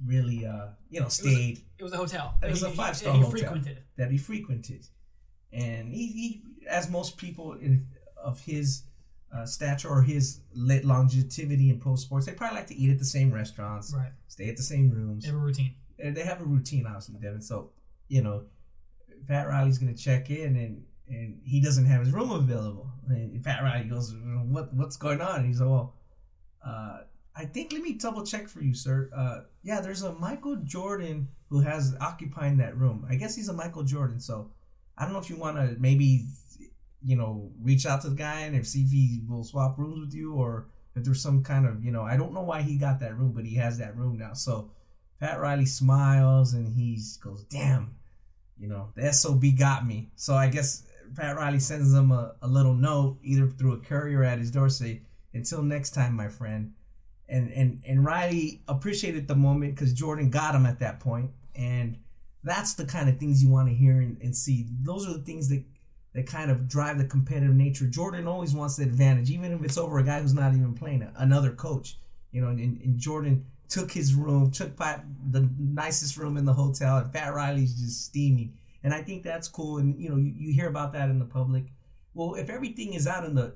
really 0.05 0.45
uh 0.45 0.67
you 0.89 0.99
know 0.99 1.07
stayed. 1.07 1.61
It 1.77 1.83
was 1.83 1.93
a, 1.93 1.95
it 1.95 2.01
was 2.01 2.11
a 2.11 2.17
hotel. 2.17 2.37
It 2.43 2.51
was 2.51 2.61
he, 2.61 2.67
a 2.67 2.69
five 2.71 2.97
star 2.97 3.13
hotel 3.13 3.29
frequented. 3.29 3.83
that 3.97 4.11
he 4.11 4.17
frequented, 4.17 4.85
and 5.53 5.93
he, 5.93 6.07
he 6.07 6.43
as 6.67 6.89
most 6.89 7.17
people 7.17 7.53
in, 7.53 7.87
of 8.21 8.39
his 8.41 8.83
uh, 9.33 9.45
stature 9.45 9.87
or 9.87 10.01
his 10.01 10.41
longevity 10.53 11.69
in 11.69 11.79
pro 11.79 11.95
sports, 11.95 12.25
they 12.25 12.33
probably 12.33 12.57
like 12.57 12.67
to 12.67 12.75
eat 12.75 12.89
at 12.89 12.99
the 12.99 13.05
same 13.05 13.31
restaurants, 13.33 13.93
right? 13.95 14.11
Stay 14.27 14.49
at 14.49 14.57
the 14.57 14.63
same 14.63 14.89
rooms. 14.89 15.23
They 15.23 15.29
have 15.29 15.37
a 15.37 15.43
routine. 15.43 15.75
They 15.97 16.23
have 16.23 16.41
a 16.41 16.45
routine, 16.45 16.85
obviously, 16.85 17.15
Devin. 17.21 17.41
So 17.41 17.71
you 18.07 18.21
know, 18.21 18.43
Pat 19.27 19.47
Riley's 19.47 19.77
going 19.77 19.95
to 19.95 20.01
check 20.01 20.29
in 20.29 20.55
and 20.57 20.83
and 21.11 21.41
he 21.43 21.61
doesn't 21.61 21.85
have 21.85 22.01
his 22.01 22.11
room 22.13 22.31
available. 22.31 22.89
And 23.07 23.43
Pat 23.43 23.61
Riley 23.63 23.89
goes, 23.89 24.15
"What 24.47 24.73
what's 24.73 24.97
going 24.97 25.21
on?" 25.21 25.41
And 25.41 25.45
he's 25.45 25.59
like, 25.59 25.69
"Well, 25.69 25.95
uh, 26.65 26.99
I 27.35 27.45
think 27.45 27.71
let 27.71 27.81
me 27.81 27.93
double 27.93 28.25
check 28.25 28.47
for 28.47 28.61
you, 28.61 28.73
sir. 28.73 29.09
Uh, 29.15 29.41
yeah, 29.63 29.81
there's 29.81 30.03
a 30.03 30.13
Michael 30.13 30.57
Jordan 30.57 31.27
who 31.49 31.59
has 31.61 31.95
occupying 31.99 32.57
that 32.57 32.77
room. 32.77 33.05
I 33.09 33.15
guess 33.15 33.35
he's 33.35 33.49
a 33.49 33.53
Michael 33.53 33.83
Jordan. 33.83 34.19
So 34.19 34.51
I 34.97 35.03
don't 35.03 35.13
know 35.13 35.19
if 35.19 35.29
you 35.29 35.37
want 35.37 35.57
to 35.57 35.75
maybe, 35.79 36.25
you 37.03 37.15
know, 37.15 37.51
reach 37.61 37.85
out 37.85 38.01
to 38.01 38.09
the 38.09 38.15
guy 38.15 38.41
and 38.41 38.67
see 38.67 38.83
if 38.83 38.91
he 38.91 39.21
will 39.27 39.43
swap 39.43 39.77
rooms 39.77 39.99
with 39.99 40.13
you, 40.13 40.33
or 40.33 40.67
if 40.95 41.03
there's 41.03 41.21
some 41.21 41.43
kind 41.43 41.65
of, 41.65 41.83
you 41.83 41.91
know, 41.91 42.03
I 42.03 42.17
don't 42.17 42.33
know 42.33 42.43
why 42.43 42.61
he 42.61 42.77
got 42.77 42.99
that 42.99 43.17
room, 43.17 43.31
but 43.33 43.45
he 43.45 43.55
has 43.55 43.77
that 43.77 43.97
room 43.97 44.17
now. 44.17 44.33
So 44.33 44.71
Pat 45.19 45.39
Riley 45.39 45.65
smiles 45.65 46.53
and 46.53 46.67
he 46.67 46.99
goes, 47.21 47.43
"Damn." 47.45 47.95
You 48.59 48.67
know, 48.67 48.91
the 48.93 49.11
SOB 49.11 49.57
got 49.57 49.87
me. 49.87 50.11
So 50.15 50.35
I 50.35 50.47
guess 50.47 50.83
Pat 51.15 51.35
Riley 51.35 51.59
sends 51.59 51.93
him 51.93 52.11
a, 52.11 52.35
a 52.41 52.47
little 52.47 52.73
note, 52.73 53.17
either 53.23 53.47
through 53.47 53.73
a 53.73 53.79
courier 53.79 54.23
at 54.23 54.39
his 54.39 54.51
door, 54.51 54.69
say, 54.69 55.01
"Until 55.33 55.61
next 55.61 55.91
time, 55.91 56.15
my 56.15 56.27
friend." 56.27 56.73
And 57.29 57.51
and 57.51 57.81
and 57.87 58.03
Riley 58.03 58.61
appreciated 58.67 59.27
the 59.27 59.35
moment 59.35 59.75
because 59.75 59.93
Jordan 59.93 60.29
got 60.29 60.55
him 60.55 60.65
at 60.65 60.79
that 60.79 60.99
point, 60.99 61.31
and 61.55 61.97
that's 62.43 62.73
the 62.73 62.85
kind 62.85 63.09
of 63.09 63.17
things 63.17 63.43
you 63.43 63.49
want 63.49 63.69
to 63.69 63.73
hear 63.73 64.01
and, 64.01 64.17
and 64.21 64.35
see. 64.35 64.67
Those 64.81 65.07
are 65.07 65.13
the 65.13 65.23
things 65.23 65.47
that 65.49 65.63
that 66.13 66.27
kind 66.27 66.51
of 66.51 66.67
drive 66.67 66.97
the 66.97 67.05
competitive 67.05 67.55
nature. 67.55 67.87
Jordan 67.87 68.27
always 68.27 68.53
wants 68.53 68.75
the 68.75 68.83
advantage, 68.83 69.29
even 69.29 69.51
if 69.51 69.63
it's 69.63 69.77
over 69.77 69.99
a 69.99 70.03
guy 70.03 70.19
who's 70.19 70.33
not 70.33 70.53
even 70.53 70.73
playing, 70.73 71.09
another 71.17 71.51
coach. 71.51 71.97
You 72.31 72.41
know, 72.41 72.49
and, 72.49 72.59
and 72.59 72.97
Jordan 72.97 73.45
took 73.69 73.91
his 73.91 74.13
room, 74.13 74.51
took 74.51 74.75
Pat 74.75 75.05
the 75.31 75.49
nicest 75.57 76.17
room 76.17 76.37
in 76.37 76.45
the 76.45 76.53
hotel, 76.53 76.97
and 76.97 77.11
Pat 77.11 77.33
Riley's 77.33 77.73
just 77.75 78.05
steaming. 78.05 78.57
And 78.83 78.93
I 78.93 79.01
think 79.01 79.23
that's 79.23 79.47
cool. 79.47 79.77
And 79.77 79.99
you 80.01 80.09
know, 80.09 80.17
you, 80.17 80.33
you 80.35 80.53
hear 80.53 80.67
about 80.67 80.93
that 80.93 81.09
in 81.09 81.19
the 81.19 81.25
public. 81.25 81.65
Well, 82.13 82.35
if 82.35 82.49
everything 82.49 82.93
is 82.93 83.07
out 83.07 83.25
in 83.25 83.35
the 83.35 83.55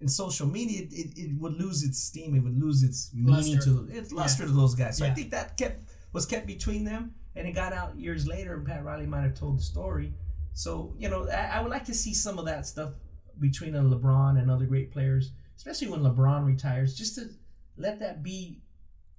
in 0.00 0.08
social 0.08 0.46
media, 0.46 0.82
it, 0.82 0.92
it, 0.92 1.18
it 1.18 1.40
would 1.40 1.54
lose 1.54 1.82
its 1.82 1.98
steam. 1.98 2.34
It 2.36 2.40
would 2.40 2.58
lose 2.60 2.82
its 2.82 3.10
meaning 3.14 3.56
Luster. 3.56 3.60
to 3.70 3.88
its 3.90 4.12
luster 4.12 4.44
Yeah. 4.44 4.48
to 4.50 4.54
those 4.54 4.74
guys. 4.74 4.98
So 4.98 5.06
I 5.06 5.10
think 5.10 5.30
that 5.30 5.56
kept 5.56 5.90
was 6.12 6.24
kept 6.26 6.46
between 6.46 6.84
them, 6.84 7.14
and 7.34 7.46
it 7.48 7.52
got 7.52 7.72
out 7.72 7.98
years 7.98 8.26
later. 8.26 8.54
And 8.54 8.66
Pat 8.66 8.84
Riley 8.84 9.06
might 9.06 9.22
have 9.22 9.34
told 9.34 9.58
the 9.58 9.62
story. 9.62 10.12
So 10.54 10.94
you 10.98 11.08
know, 11.08 11.28
I, 11.28 11.58
I 11.58 11.62
would 11.62 11.70
like 11.70 11.84
to 11.86 11.94
see 11.94 12.14
some 12.14 12.38
of 12.38 12.44
that 12.44 12.66
stuff 12.66 12.92
between 13.40 13.74
a 13.74 13.82
LeBron 13.82 14.38
and 14.40 14.50
other 14.50 14.66
great 14.66 14.90
players, 14.92 15.32
especially 15.56 15.88
when 15.88 16.00
LeBron 16.00 16.44
retires, 16.44 16.96
just 16.96 17.14
to 17.16 17.30
let 17.76 17.98
that 18.00 18.22
be 18.22 18.60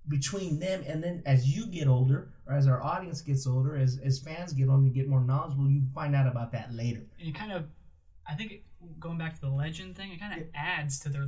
between 0.10 0.60
them 0.60 0.84
and 0.88 1.04
then 1.04 1.22
as 1.26 1.48
you 1.56 1.66
get 1.68 1.88
older 1.88 2.30
or 2.48 2.56
as 2.56 2.68
our 2.68 2.82
audience 2.84 3.22
gets 3.22 3.46
older 3.48 3.78
as 3.78 4.00
as 4.04 4.20
fans 4.20 4.52
get 4.54 4.68
on 4.70 4.80
and 4.86 4.94
get 4.94 5.08
more 5.08 5.22
knowledgeable 5.24 5.70
you 5.70 5.82
find 5.94 6.16
out 6.16 6.28
about 6.28 6.52
that 6.52 6.74
later 6.74 7.04
And 7.20 7.30
it 7.30 7.36
kind 7.36 7.52
of, 7.52 7.66
I 8.28 8.34
think, 8.34 8.52
it, 8.52 8.64
going 9.00 9.18
back 9.18 9.34
to 9.36 9.42
the 9.42 9.50
legend 9.50 9.96
thing, 9.98 10.12
it 10.12 10.20
kind 10.20 10.34
of 10.42 10.48
adds 10.56 11.00
to 11.02 11.10
their 11.10 11.28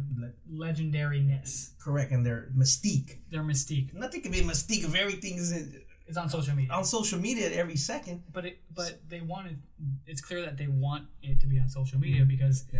legendariness, 0.52 1.72
correct 1.80 2.12
and 2.12 2.26
their 2.26 2.50
mystique 2.58 3.18
their 3.30 3.44
mystique. 3.44 3.94
nothing 3.94 4.22
can 4.22 4.32
be 4.32 4.40
a 4.40 4.44
mystique 4.44 4.84
if 4.84 4.96
everything 4.96 5.36
is 5.38 5.52
in, 5.52 5.82
It's 6.08 6.18
on 6.18 6.30
social 6.30 6.56
media. 6.56 6.72
on 6.74 6.84
social 6.86 7.20
media 7.20 7.50
every 7.52 7.76
second 7.78 8.24
but 8.34 8.46
it 8.46 8.56
but 8.74 9.00
they 9.08 9.22
wanted 9.22 9.62
it's 10.06 10.22
clear 10.22 10.42
that 10.42 10.58
they 10.58 10.68
want 10.68 11.06
it 11.22 11.40
to 11.42 11.48
be 11.48 11.60
on 11.60 11.68
social 11.70 12.00
media 12.00 12.22
mm-hmm. 12.22 12.30
because 12.36 12.66
Yeah. 12.74 12.80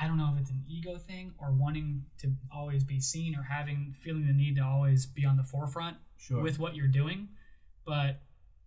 I 0.00 0.06
don't 0.08 0.16
know 0.16 0.30
if 0.31 0.31
it's 0.42 0.50
an 0.50 0.62
ego 0.68 0.98
thing 0.98 1.32
or 1.38 1.52
wanting 1.52 2.04
to 2.18 2.32
always 2.54 2.84
be 2.84 3.00
seen 3.00 3.34
or 3.36 3.42
having 3.42 3.94
feeling 4.00 4.26
the 4.26 4.32
need 4.32 4.56
to 4.56 4.62
always 4.62 5.06
be 5.06 5.24
on 5.24 5.36
the 5.36 5.42
forefront 5.44 5.96
sure 6.18 6.42
with 6.42 6.58
what 6.58 6.74
you're 6.76 6.88
doing, 6.88 7.28
but 7.86 8.20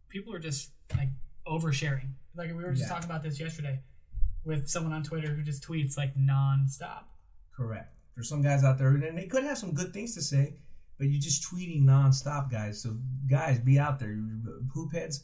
people 0.09 0.33
are 0.33 0.39
just 0.39 0.71
like 0.97 1.09
oversharing. 1.47 2.09
Like 2.35 2.49
we 2.49 2.63
were 2.63 2.71
just 2.71 2.83
Yeah. 2.83 2.89
talking 2.89 3.05
about 3.09 3.23
this 3.23 3.39
yesterday 3.39 3.79
with 4.43 4.67
someone 4.67 4.93
on 4.93 5.03
Twitter 5.03 5.33
who 5.35 5.41
just 5.43 5.63
tweets 5.63 5.97
like 5.97 6.15
nonstop. 6.15 7.03
correct 7.55 7.91
there's 8.15 8.29
some 8.29 8.41
guys 8.41 8.63
out 8.63 8.77
there 8.77 8.89
and 8.89 9.17
they 9.17 9.27
could 9.27 9.43
have 9.43 9.57
some 9.57 9.73
good 9.73 9.91
things 9.93 10.13
to 10.15 10.21
say 10.21 10.55
but 10.97 11.07
you're 11.07 11.21
just 11.21 11.43
tweeting 11.43 11.83
nonstop 11.83 12.49
guys 12.51 12.81
so 12.81 12.95
guys 13.29 13.59
be 13.59 13.77
out 13.79 13.99
there 13.99 14.17
hoop 14.73 14.91
heads 14.93 15.23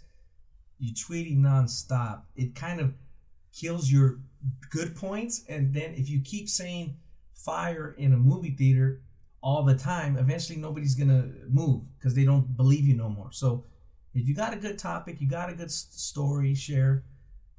you 0.80 0.94
tweeting 0.94 1.38
nonstop 1.40 2.22
it 2.36 2.56
kind 2.56 2.80
of 2.80 2.94
kills 3.54 3.92
your 3.92 4.20
good 4.70 4.96
points 4.96 5.44
and 5.50 5.74
then 5.74 5.94
if 5.96 6.10
you 6.10 6.22
keep 6.22 6.50
saying 6.50 6.96
fire 7.34 7.96
in 7.98 8.14
a 8.14 8.18
movie 8.18 8.52
theater 8.52 9.02
all 9.42 9.64
the 9.64 9.76
time 9.76 10.18
eventually 10.18 10.58
nobody's 10.58 10.96
gonna 10.96 11.28
move 11.48 11.82
because 11.98 12.14
they 12.16 12.24
don't 12.26 12.56
believe 12.58 12.86
you 12.86 12.96
no 12.96 13.10
more 13.10 13.32
so 13.32 13.64
if 14.14 14.28
you 14.28 14.36
got 14.36 14.54
a 14.54 14.58
good 14.58 14.78
topic 14.78 15.20
you 15.20 15.28
got 15.28 15.50
a 15.50 15.54
good 15.54 15.72
story 15.72 16.54
share 16.56 17.04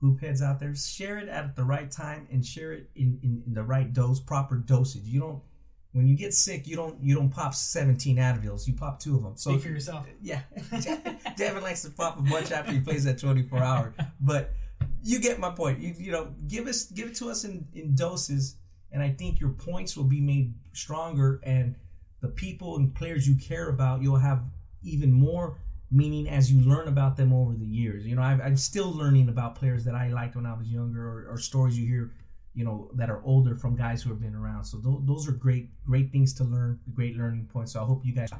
hoop 0.00 0.20
heads 0.20 0.42
out 0.42 0.58
there 0.60 0.74
share 0.74 1.18
it 1.18 1.28
at 1.28 1.54
the 1.56 1.64
right 1.64 1.90
time 1.90 2.26
and 2.30 2.44
share 2.44 2.72
it 2.72 2.90
in, 2.94 3.18
in, 3.22 3.42
in 3.46 3.54
the 3.54 3.62
right 3.62 3.92
dose 3.92 4.20
proper 4.20 4.56
dosage 4.56 5.02
you 5.04 5.20
don't 5.20 5.42
when 5.92 6.06
you 6.06 6.16
get 6.16 6.32
sick 6.32 6.66
you 6.66 6.74
don't 6.76 7.00
you 7.02 7.14
don't 7.14 7.30
pop 7.30 7.54
17 7.54 8.16
advils 8.16 8.66
you 8.66 8.72
pop 8.74 8.98
two 8.98 9.16
of 9.16 9.22
them 9.22 9.32
so 9.36 9.50
Speak 9.50 9.62
for 9.62 9.68
yourself. 9.68 10.06
yeah, 10.22 10.40
Devin 11.36 11.62
likes 11.62 11.82
to 11.82 11.90
pop 11.90 12.18
a 12.18 12.22
bunch 12.22 12.50
after 12.50 12.72
he 12.72 12.80
plays 12.80 13.04
that 13.04 13.18
24 13.18 13.58
hour. 13.58 13.94
But 14.20 14.54
you 15.02 15.20
get 15.20 15.38
my 15.38 15.50
point. 15.50 15.78
You, 15.78 15.94
you 15.98 16.12
know, 16.12 16.28
give 16.48 16.66
us 16.66 16.86
give 16.86 17.08
it 17.08 17.14
to 17.16 17.30
us 17.30 17.44
in, 17.44 17.66
in 17.74 17.94
doses, 17.94 18.56
and 18.90 19.02
I 19.02 19.10
think 19.10 19.40
your 19.40 19.50
points 19.50 19.96
will 19.96 20.04
be 20.04 20.20
made 20.20 20.54
stronger, 20.72 21.40
and 21.44 21.74
the 22.20 22.28
people 22.28 22.76
and 22.76 22.94
players 22.94 23.26
you 23.26 23.36
care 23.36 23.68
about, 23.68 24.00
you'll 24.00 24.16
have 24.16 24.42
even 24.82 25.12
more 25.12 25.58
meaning 25.90 26.28
as 26.28 26.50
you 26.50 26.62
learn 26.62 26.88
about 26.88 27.16
them 27.16 27.32
over 27.32 27.52
the 27.52 27.66
years. 27.66 28.06
You 28.06 28.16
know, 28.16 28.22
I've, 28.22 28.40
I'm 28.40 28.56
still 28.56 28.90
learning 28.90 29.28
about 29.28 29.56
players 29.56 29.84
that 29.84 29.94
I 29.94 30.08
liked 30.08 30.36
when 30.36 30.46
I 30.46 30.54
was 30.54 30.68
younger, 30.68 31.06
or, 31.06 31.26
or 31.32 31.38
stories 31.38 31.78
you 31.78 31.86
hear, 31.86 32.12
you 32.54 32.64
know, 32.64 32.90
that 32.94 33.10
are 33.10 33.20
older 33.24 33.54
from 33.54 33.76
guys 33.76 34.02
who 34.02 34.10
have 34.10 34.20
been 34.20 34.34
around. 34.34 34.64
So 34.64 34.78
those, 34.78 35.02
those 35.04 35.28
are 35.28 35.32
great 35.32 35.68
great 35.84 36.10
things 36.10 36.32
to 36.34 36.44
learn, 36.44 36.80
great 36.94 37.16
learning 37.16 37.48
points. 37.52 37.72
So 37.72 37.82
I 37.82 37.84
hope 37.84 38.06
you 38.06 38.14
guys. 38.14 38.30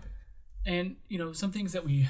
And 0.64 0.96
you 1.08 1.18
know, 1.18 1.32
some 1.32 1.50
things 1.50 1.72
that 1.72 1.84
we 1.84 2.08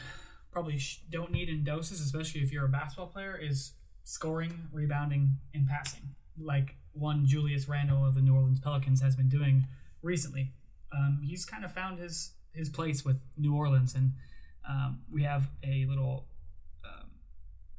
probably 0.52 0.78
sh- 0.78 1.02
don't 1.10 1.32
need 1.32 1.48
in 1.48 1.64
doses, 1.64 2.00
especially 2.00 2.42
if 2.42 2.52
you're 2.52 2.66
a 2.66 2.68
basketball 2.68 3.06
player, 3.06 3.36
is 3.36 3.72
scoring, 4.04 4.68
rebounding, 4.72 5.38
and 5.54 5.66
passing. 5.66 6.14
like 6.38 6.76
one 6.92 7.26
Julius 7.26 7.68
Randle 7.68 8.04
of 8.06 8.14
the 8.14 8.20
New 8.20 8.34
Orleans 8.34 8.60
Pelicans 8.60 9.00
has 9.00 9.16
been 9.16 9.28
doing 9.28 9.66
recently. 10.02 10.52
Um, 10.94 11.20
he's 11.24 11.44
kind 11.44 11.64
of 11.64 11.72
found 11.72 11.98
his 11.98 12.32
his 12.52 12.68
place 12.68 13.04
with 13.04 13.22
New 13.36 13.54
Orleans, 13.54 13.94
and 13.94 14.12
um, 14.68 15.00
we 15.10 15.22
have 15.22 15.48
a 15.64 15.86
little 15.86 16.26
um, 16.84 17.10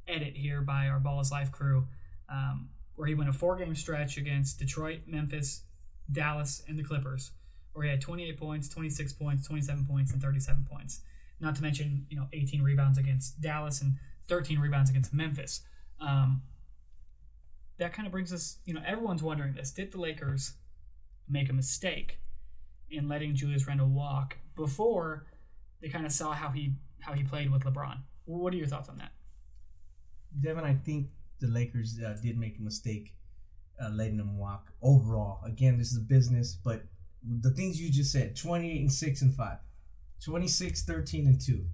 edit 0.07 0.35
here 0.35 0.61
by 0.61 0.87
our 0.87 0.99
Ball 0.99 1.19
is 1.19 1.31
Life 1.31 1.51
crew 1.51 1.87
um, 2.29 2.69
where 2.95 3.07
he 3.07 3.13
went 3.13 3.29
a 3.29 3.33
four 3.33 3.55
game 3.55 3.75
stretch 3.75 4.17
against 4.17 4.59
Detroit, 4.59 5.01
Memphis, 5.07 5.61
Dallas, 6.11 6.63
and 6.67 6.77
the 6.77 6.83
Clippers, 6.83 7.31
where 7.73 7.85
he 7.85 7.91
had 7.91 8.01
28 8.01 8.37
points, 8.37 8.69
26 8.69 9.13
points, 9.13 9.47
27 9.47 9.85
points, 9.85 10.11
and 10.11 10.21
37 10.21 10.67
points. 10.69 11.01
Not 11.39 11.55
to 11.55 11.61
mention, 11.61 12.05
you 12.09 12.17
know, 12.17 12.27
18 12.33 12.61
rebounds 12.61 12.97
against 12.97 13.41
Dallas 13.41 13.81
and 13.81 13.95
13 14.27 14.59
rebounds 14.59 14.89
against 14.89 15.13
Memphis. 15.13 15.61
Um, 15.99 16.41
that 17.77 17.93
kind 17.93 18.05
of 18.05 18.11
brings 18.11 18.31
us, 18.31 18.57
you 18.65 18.73
know, 18.73 18.81
everyone's 18.85 19.23
wondering 19.23 19.53
this. 19.53 19.71
Did 19.71 19.91
the 19.91 19.99
Lakers 19.99 20.53
make 21.29 21.49
a 21.49 21.53
mistake 21.53 22.19
in 22.89 23.07
letting 23.07 23.35
Julius 23.35 23.67
Randle 23.67 23.87
walk 23.87 24.37
before 24.55 25.25
they 25.81 25.89
kind 25.89 26.05
of 26.05 26.11
saw 26.11 26.33
how 26.33 26.49
he 26.49 26.73
how 26.99 27.13
he 27.13 27.23
played 27.23 27.51
with 27.51 27.63
LeBron? 27.63 27.97
What 28.25 28.53
are 28.53 28.57
your 28.57 28.67
thoughts 28.67 28.89
on 28.89 28.97
that? 28.99 29.11
Devin, 30.39 30.63
I 30.63 30.73
think 30.73 31.07
the 31.39 31.47
Lakers 31.47 31.99
uh, 31.99 32.15
did 32.21 32.37
make 32.37 32.57
a 32.57 32.61
mistake 32.61 33.13
uh, 33.83 33.89
letting 33.89 34.17
him 34.17 34.37
walk. 34.37 34.71
Overall, 34.81 35.39
again, 35.45 35.77
this 35.77 35.91
is 35.91 35.97
a 35.97 36.01
business, 36.01 36.55
but 36.55 36.83
the 37.41 37.51
things 37.51 37.81
you 37.81 37.91
just 37.91 38.11
said 38.11 38.35
28 38.35 38.81
and 38.81 38.91
6 38.91 39.21
and 39.21 39.33
5, 39.33 39.57
26, 40.23 40.83
13 40.83 41.27
and 41.27 41.41
2, 41.41 41.65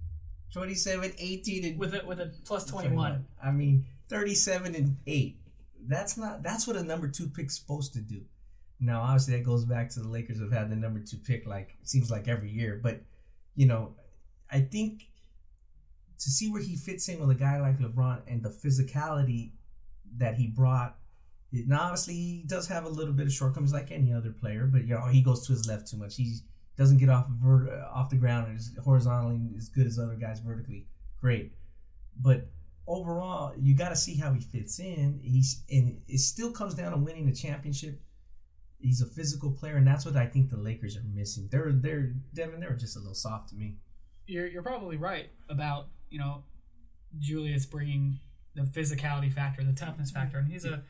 27, 0.52 1.12
18 1.18 1.64
and 1.64 1.78
with 1.78 1.94
a, 1.94 2.04
with 2.04 2.20
a 2.20 2.32
plus 2.44 2.64
21. 2.64 3.24
I 3.42 3.50
mean, 3.50 3.86
37 4.10 4.74
and 4.74 4.96
8. 5.06 5.36
That's 5.86 6.18
not 6.18 6.42
that's 6.42 6.66
what 6.66 6.76
a 6.76 6.82
number 6.82 7.08
2 7.08 7.28
pick's 7.28 7.58
supposed 7.58 7.94
to 7.94 8.00
do. 8.00 8.22
Now, 8.80 9.02
obviously 9.02 9.36
that 9.36 9.44
goes 9.44 9.64
back 9.64 9.90
to 9.90 10.00
the 10.00 10.08
Lakers 10.08 10.40
have 10.40 10.52
had 10.52 10.70
the 10.70 10.76
number 10.76 11.00
2 11.00 11.16
pick 11.18 11.46
like 11.46 11.76
seems 11.84 12.10
like 12.10 12.28
every 12.28 12.50
year, 12.50 12.78
but 12.82 13.00
you 13.54 13.66
know, 13.66 13.94
I 14.50 14.60
think 14.60 15.08
to 16.18 16.30
see 16.30 16.50
where 16.50 16.62
he 16.62 16.76
fits 16.76 17.08
in 17.08 17.18
with 17.18 17.30
a 17.30 17.38
guy 17.38 17.60
like 17.60 17.78
LeBron 17.78 18.22
and 18.26 18.42
the 18.42 18.50
physicality 18.50 19.52
that 20.18 20.34
he 20.34 20.46
brought. 20.48 20.96
Now, 21.52 21.82
obviously, 21.82 22.14
he 22.14 22.44
does 22.46 22.68
have 22.68 22.84
a 22.84 22.88
little 22.88 23.14
bit 23.14 23.26
of 23.26 23.32
shortcomings 23.32 23.72
like 23.72 23.90
any 23.90 24.12
other 24.12 24.30
player, 24.30 24.68
but 24.70 24.82
you 24.82 24.94
know 24.94 25.06
he 25.06 25.22
goes 25.22 25.46
to 25.46 25.52
his 25.52 25.66
left 25.66 25.88
too 25.88 25.96
much. 25.96 26.16
He 26.16 26.36
doesn't 26.76 26.98
get 26.98 27.08
off 27.08 27.26
off 27.92 28.10
the 28.10 28.16
ground 28.16 28.54
as 28.56 28.70
horizontally 28.84 29.40
as 29.56 29.68
good 29.68 29.86
as 29.86 29.98
other 29.98 30.14
guys 30.14 30.40
vertically. 30.40 30.86
Great, 31.20 31.52
but 32.20 32.48
overall, 32.90 33.52
you 33.56 33.74
got 33.74 33.90
to 33.90 33.96
see 33.96 34.16
how 34.16 34.32
he 34.32 34.40
fits 34.40 34.80
in. 34.80 35.20
He's 35.22 35.62
and 35.70 36.00
it 36.08 36.18
still 36.18 36.50
comes 36.50 36.74
down 36.74 36.92
to 36.92 36.98
winning 36.98 37.26
the 37.26 37.34
championship. 37.34 38.00
He's 38.78 39.00
a 39.00 39.06
physical 39.06 39.50
player, 39.52 39.76
and 39.76 39.86
that's 39.86 40.04
what 40.04 40.16
I 40.16 40.26
think 40.26 40.50
the 40.50 40.56
Lakers 40.56 40.96
are 40.96 41.04
missing. 41.14 41.48
They're 41.50 41.72
they're 41.72 42.12
Devin. 42.34 42.60
They're 42.60 42.72
just 42.72 42.96
a 42.96 42.98
little 42.98 43.14
soft 43.14 43.50
to 43.50 43.54
me. 43.54 43.76
You're 44.26 44.48
you're 44.48 44.62
probably 44.62 44.96
right 44.96 45.30
about 45.48 45.88
you 46.10 46.18
know 46.18 46.42
Julius 47.18 47.64
bringing 47.64 48.18
the 48.54 48.62
physicality 48.62 49.32
factor, 49.32 49.62
the 49.62 49.72
toughness 49.72 50.10
factor, 50.10 50.38
and 50.38 50.48
he's 50.50 50.64
a 50.64 50.82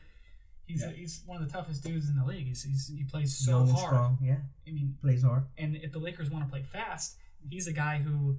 he's 0.67 0.83
yeah. 0.83 0.91
a, 0.91 0.93
he's 0.93 1.23
one 1.27 1.43
of 1.43 1.47
the 1.47 1.53
toughest 1.53 1.85
dudes 1.85 2.09
in 2.09 2.17
the 2.17 2.25
league. 2.25 2.47
He's, 2.47 2.63
he's 2.63 2.89
he 2.89 3.05
plays 3.05 3.37
so 3.37 3.59
Young 3.59 3.69
hard. 3.69 3.87
Strong, 3.87 4.19
yeah, 4.23 4.39
I 4.67 4.71
mean, 4.71 4.97
plays 5.03 5.23
hard. 5.23 5.45
And 5.59 5.77
if 5.77 5.93
the 5.93 5.99
Lakers 5.99 6.31
want 6.31 6.45
to 6.45 6.51
play 6.51 6.63
fast, 6.63 7.17
he's 7.49 7.67
a 7.67 7.73
guy 7.73 7.99
who 7.99 8.39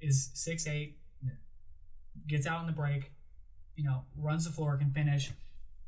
is 0.00 0.30
six 0.32 0.66
eight. 0.66 0.98
Gets 2.26 2.46
out 2.46 2.58
on 2.58 2.66
the 2.66 2.72
break, 2.72 3.12
you 3.76 3.84
know, 3.84 4.04
runs 4.16 4.44
the 4.44 4.50
floor, 4.50 4.76
can 4.76 4.90
finish. 4.90 5.30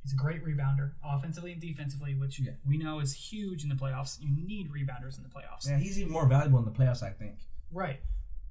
He's 0.02 0.12
a 0.12 0.16
great 0.16 0.44
rebounder, 0.44 0.92
offensively 1.02 1.52
and 1.52 1.60
defensively, 1.60 2.14
which 2.14 2.38
yeah. 2.38 2.52
we 2.66 2.76
know 2.76 3.00
is 3.00 3.14
huge 3.14 3.62
in 3.62 3.70
the 3.70 3.74
playoffs. 3.74 4.18
You 4.20 4.28
need 4.28 4.70
rebounders 4.70 5.16
in 5.16 5.22
the 5.22 5.30
playoffs. 5.30 5.66
Yeah, 5.66 5.78
he's 5.78 5.98
even 5.98 6.12
more 6.12 6.26
valuable 6.26 6.58
in 6.58 6.66
the 6.66 6.70
playoffs, 6.70 7.02
I 7.02 7.10
think. 7.10 7.38
Right. 7.72 8.00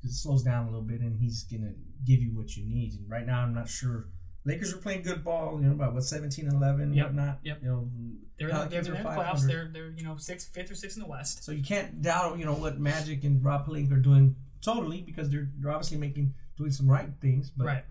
Because 0.01 0.15
it 0.15 0.20
slows 0.20 0.42
down 0.42 0.63
a 0.63 0.65
little 0.65 0.82
bit, 0.82 1.01
and 1.01 1.15
he's 1.15 1.44
gonna 1.44 1.74
give 2.06 2.22
you 2.22 2.32
what 2.36 2.58
you 2.58 2.65
need. 2.65 2.94
And 2.94 3.10
right 3.10 3.25
now, 3.25 3.42
I'm 3.42 3.53
not 3.53 3.70
sure 3.70 4.08
Lakers 4.46 4.74
are 4.74 4.77
playing 4.77 5.03
good 5.03 5.24
ball, 5.24 5.58
you 5.62 5.68
know, 5.68 5.74
about 5.74 5.94
what 5.94 6.03
17 6.03 6.46
and 6.46 6.56
11 6.56 6.82
and 6.82 6.96
yep. 6.96 7.06
whatnot. 7.06 7.39
Yep. 7.44 7.60
You 7.62 7.68
know, 7.68 7.89
they're, 8.38 8.50
they're, 8.50 8.82
they're 8.82 8.96
in 8.96 9.03
the 9.03 9.10
playoffs. 9.10 9.48
They're 9.48 9.70
they're 9.72 9.92
you 9.92 10.03
know 10.03 10.18
sixth, 10.18 10.53
fifth 10.53 10.72
or 10.72 10.75
sixth 10.75 10.98
in 10.98 11.03
the 11.03 11.10
West. 11.10 11.44
So 11.44 11.51
you 11.51 11.63
can't 11.63 12.01
doubt 12.01 12.38
you 12.39 12.46
know 12.46 12.53
what 12.53 12.80
Magic 12.80 13.24
and 13.24 13.44
Rob 13.44 13.68
Pelinka 13.68 13.94
are 13.94 13.98
doing 13.98 14.36
totally 14.63 15.01
because 15.01 15.29
they're 15.29 15.50
they're 15.60 15.72
obviously 15.72 15.98
making 15.98 16.34
doing 16.58 16.72
some 16.72 16.89
right 16.89 17.10
things. 17.22 17.50
But 17.50 17.65
right. 17.65 17.84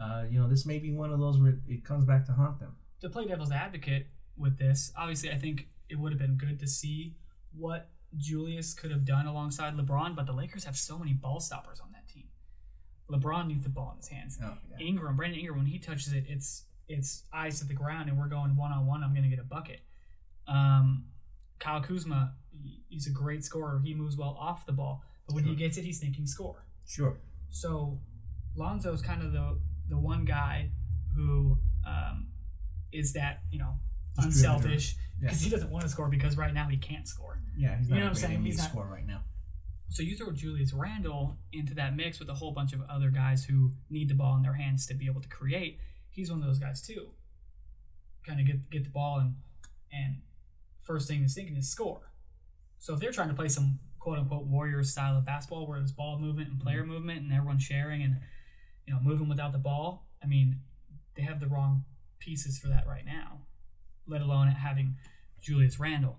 Uh, 0.00 0.24
you 0.28 0.40
know, 0.40 0.48
this 0.48 0.66
may 0.66 0.78
be 0.78 0.92
one 0.92 1.12
of 1.12 1.20
those 1.20 1.38
where 1.38 1.58
it, 1.68 1.84
comes 1.84 2.04
back 2.04 2.26
to 2.26 2.32
haunt 2.32 2.58
them. 2.58 2.74
To 3.00 3.08
play 3.08 3.26
devil's 3.26 3.52
advocate 3.52 4.08
with 4.36 4.58
this, 4.58 4.92
obviously, 4.98 5.30
I 5.30 5.36
think 5.36 5.68
it 5.88 5.96
would 5.96 6.10
have 6.10 6.18
been 6.18 6.36
good 6.36 6.58
to 6.60 6.66
see 6.66 7.14
what 7.56 7.90
Julius 8.16 8.74
could 8.74 8.90
have 8.90 9.04
done 9.04 9.26
alongside 9.26 9.76
LeBron, 9.76 10.16
but 10.16 10.26
the 10.26 10.32
Lakers 10.32 10.64
have 10.64 10.76
so 10.76 10.98
many 10.98 11.12
ball 11.12 11.38
stoppers 11.38 11.80
on 11.80 11.92
that 11.92 12.08
team. 12.08 12.24
LeBron 13.10 13.46
needs 13.46 13.62
the 13.62 13.70
ball 13.70 13.92
in 13.92 13.98
his 13.98 14.08
hands. 14.08 14.38
Oh, 14.42 14.54
yeah. 14.70 14.84
Ingram, 14.84 15.16
Brandon 15.16 15.38
Ingram, 15.38 15.58
when 15.58 15.66
he 15.66 15.78
touches 15.78 16.12
it, 16.12 16.24
it's 16.28 16.64
it's 16.88 17.24
eyes 17.32 17.60
to 17.60 17.66
the 17.66 17.74
ground, 17.74 18.08
and 18.08 18.18
we're 18.18 18.28
going 18.28 18.56
one 18.56 18.72
on 18.72 18.86
one. 18.86 19.02
I'm 19.02 19.12
going 19.12 19.22
to 19.22 19.28
get 19.28 19.38
a 19.38 19.44
bucket. 19.44 19.80
Um, 20.46 21.06
Kyle 21.58 21.80
Kuzma, 21.80 22.34
he's 22.88 23.06
a 23.06 23.10
great 23.10 23.44
scorer. 23.44 23.80
He 23.82 23.94
moves 23.94 24.16
well 24.16 24.36
off 24.38 24.66
the 24.66 24.72
ball, 24.72 25.02
but 25.26 25.34
when 25.34 25.44
he 25.44 25.54
gets 25.54 25.76
it, 25.78 25.84
he's 25.84 25.98
thinking 25.98 26.26
score. 26.26 26.66
Sure. 26.86 27.18
So 27.50 27.98
Lonzo's 28.56 29.02
kind 29.02 29.22
of 29.22 29.32
the 29.32 29.58
the 29.88 29.98
one 29.98 30.24
guy 30.24 30.70
who 31.14 31.58
um, 31.86 32.28
is 32.92 33.12
that 33.14 33.42
you 33.50 33.58
know 33.58 33.74
unselfish 34.18 34.96
because 35.20 35.40
yeah. 35.42 35.44
he 35.44 35.50
doesn't 35.50 35.70
want 35.70 35.84
to 35.84 35.88
score 35.88 36.08
because 36.08 36.36
right 36.36 36.54
now 36.54 36.68
he 36.68 36.76
can't 36.76 37.08
score. 37.08 37.40
Yeah, 37.56 37.78
you 37.82 37.94
know 37.94 38.00
what 38.00 38.08
I'm 38.08 38.14
saying. 38.14 38.42
He's 38.42 38.58
not 38.58 38.70
score 38.70 38.86
right 38.86 39.06
now. 39.06 39.20
So 39.88 40.02
you 40.02 40.16
throw 40.16 40.32
Julius 40.32 40.72
Randle 40.72 41.36
into 41.52 41.74
that 41.74 41.94
mix 41.94 42.18
with 42.18 42.28
a 42.28 42.34
whole 42.34 42.50
bunch 42.52 42.72
of 42.72 42.80
other 42.90 43.10
guys 43.10 43.44
who 43.44 43.72
need 43.90 44.08
the 44.08 44.14
ball 44.14 44.34
in 44.36 44.42
their 44.42 44.54
hands 44.54 44.86
to 44.86 44.94
be 44.94 45.06
able 45.06 45.20
to 45.20 45.28
create. 45.28 45.78
He's 46.10 46.30
one 46.30 46.40
of 46.40 46.46
those 46.46 46.58
guys 46.58 46.82
too. 46.82 47.10
Kind 48.26 48.40
of 48.40 48.46
get 48.46 48.70
get 48.70 48.84
the 48.84 48.90
ball 48.90 49.18
and 49.18 49.36
and 49.92 50.22
first 50.82 51.08
thing 51.08 51.20
he's 51.20 51.34
thinking 51.34 51.56
is 51.56 51.70
score. 51.70 52.10
So 52.78 52.94
if 52.94 53.00
they're 53.00 53.12
trying 53.12 53.28
to 53.28 53.34
play 53.34 53.48
some 53.48 53.78
quote 54.04 54.18
unquote 54.18 54.44
Warriors 54.44 54.90
style 54.90 55.16
of 55.16 55.24
basketball 55.24 55.66
where 55.66 55.78
there's 55.78 55.90
ball 55.90 56.18
movement 56.18 56.50
and 56.50 56.60
player 56.60 56.82
mm-hmm. 56.82 56.90
movement 56.90 57.22
and 57.22 57.32
everyone 57.32 57.58
sharing 57.58 58.02
and 58.02 58.18
you 58.86 58.92
know 58.92 59.00
moving 59.02 59.30
without 59.30 59.52
the 59.52 59.58
ball, 59.58 60.06
I 60.22 60.26
mean 60.26 60.60
they 61.16 61.22
have 61.22 61.40
the 61.40 61.46
wrong 61.46 61.84
pieces 62.18 62.58
for 62.58 62.68
that 62.68 62.86
right 62.86 63.06
now. 63.06 63.40
Let 64.06 64.20
alone 64.20 64.48
having 64.48 64.96
Julius 65.40 65.80
Randle 65.80 66.18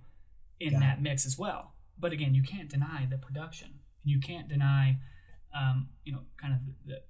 in 0.59 0.73
Got 0.73 0.79
that 0.79 0.97
it. 0.97 1.01
mix 1.03 1.27
as 1.27 1.37
well. 1.37 1.73
But 1.99 2.11
again, 2.11 2.33
you 2.33 2.41
can't 2.41 2.69
deny 2.69 3.07
the 3.07 3.19
production. 3.19 3.69
You 4.03 4.19
can't 4.19 4.47
deny, 4.49 4.97
um, 5.55 5.89
you 6.03 6.11
know, 6.11 6.21
kind 6.41 6.53
of 6.53 6.59
the 6.87 7.01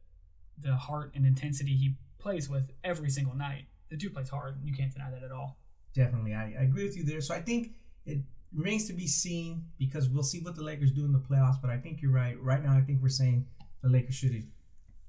the 0.57 0.75
heart 0.75 1.13
and 1.15 1.25
intensity 1.25 1.77
he 1.77 1.95
plays 2.19 2.49
with 2.49 2.69
every 2.83 3.09
single 3.09 3.35
night. 3.35 3.67
The 3.89 3.95
dude 3.95 4.13
plays 4.13 4.29
hard. 4.29 4.57
You 4.61 4.73
can't 4.73 4.91
deny 4.91 5.09
that 5.09 5.23
at 5.23 5.31
all. 5.31 5.57
Definitely, 5.93 6.33
I, 6.33 6.53
I 6.59 6.63
agree 6.63 6.83
with 6.83 6.97
you 6.97 7.05
there. 7.05 7.21
So 7.21 7.33
I 7.33 7.39
think 7.39 7.75
it 8.05 8.19
remains 8.55 8.87
to 8.87 8.93
be 8.93 9.07
seen 9.07 9.65
because 9.77 10.09
we'll 10.09 10.23
see 10.23 10.39
what 10.39 10.55
the 10.55 10.63
Lakers 10.63 10.91
do 10.91 11.05
in 11.05 11.11
the 11.11 11.19
playoffs. 11.19 11.61
But 11.61 11.69
I 11.69 11.77
think 11.77 12.01
you're 12.01 12.11
right. 12.11 12.39
Right 12.41 12.63
now, 12.63 12.73
I 12.73 12.81
think 12.81 13.01
we're 13.01 13.09
saying 13.09 13.45
the 13.83 13.89
Lakers 13.89 14.15
should 14.15 14.33
have 14.33 14.43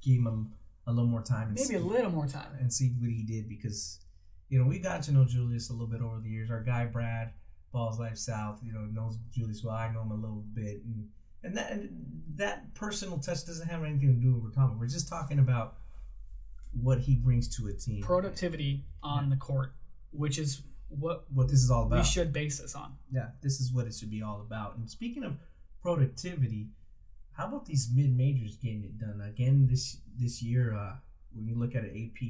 gave 0.02 0.18
him 0.20 0.52
a, 0.86 0.92
little 0.92 1.06
more 1.06 1.22
time. 1.22 1.48
Maybe 1.48 1.64
see, 1.64 1.74
a 1.74 1.80
little 1.80 2.10
more 2.10 2.26
time 2.26 2.50
and 2.60 2.72
see 2.72 2.92
what 2.98 3.10
he 3.10 3.22
did 3.22 3.48
because 3.48 4.00
you 4.48 4.58
know 4.58 4.66
we 4.66 4.78
got 4.78 5.02
to 5.04 5.12
know 5.12 5.24
Julius 5.24 5.70
a 5.70 5.72
little 5.72 5.88
bit 5.88 6.00
over 6.00 6.20
the 6.20 6.28
years. 6.28 6.50
Our 6.50 6.62
guy 6.62 6.86
Brad 6.86 7.32
Balls 7.72 7.98
Life 7.98 8.18
South, 8.18 8.60
you 8.64 8.72
know, 8.72 8.80
knows 8.80 9.18
Julius 9.32 9.62
well. 9.64 9.74
I 9.74 9.92
know 9.92 10.02
him 10.02 10.12
a 10.12 10.14
little 10.14 10.44
bit, 10.54 10.82
and 10.84 11.08
and 11.42 11.56
that 11.56 11.72
and 11.72 12.22
that 12.36 12.74
personal 12.74 13.18
touch 13.18 13.46
doesn't 13.46 13.68
have 13.68 13.82
anything 13.82 14.14
to 14.14 14.20
do 14.20 14.32
with 14.32 14.42
what 14.42 14.44
we're 14.44 14.62
talking. 14.62 14.78
We're 14.78 14.86
just 14.86 15.08
talking 15.08 15.38
about 15.38 15.76
what 16.80 16.98
he 16.98 17.16
brings 17.16 17.54
to 17.56 17.68
a 17.68 17.72
team. 17.72 18.02
Productivity 18.02 18.84
on 19.02 19.30
the 19.30 19.36
court, 19.36 19.72
which 20.10 20.38
is 20.38 20.62
what 20.88 21.24
what 21.32 21.48
this 21.48 21.62
is 21.62 21.70
all 21.70 21.84
about. 21.84 21.98
We 21.98 22.04
should 22.04 22.32
base 22.32 22.60
this 22.60 22.74
on. 22.74 22.94
Yeah, 23.10 23.28
this 23.42 23.60
is 23.60 23.72
what 23.72 23.86
it 23.86 23.94
should 23.94 24.10
be 24.10 24.22
all 24.22 24.40
about. 24.40 24.76
And 24.76 24.88
speaking 24.88 25.24
of 25.24 25.36
productivity, 25.82 26.68
how 27.32 27.48
about 27.48 27.66
these 27.66 27.90
mid 27.94 28.16
majors 28.16 28.56
getting 28.56 28.84
it 28.84 28.98
done 28.98 29.20
again 29.20 29.66
this 29.68 29.98
this 30.18 30.42
year? 30.42 30.74
Uh, 30.74 30.94
when 31.34 31.46
you 31.46 31.54
look 31.54 31.74
at 31.74 31.84
an 31.84 31.90
AP 31.90 32.28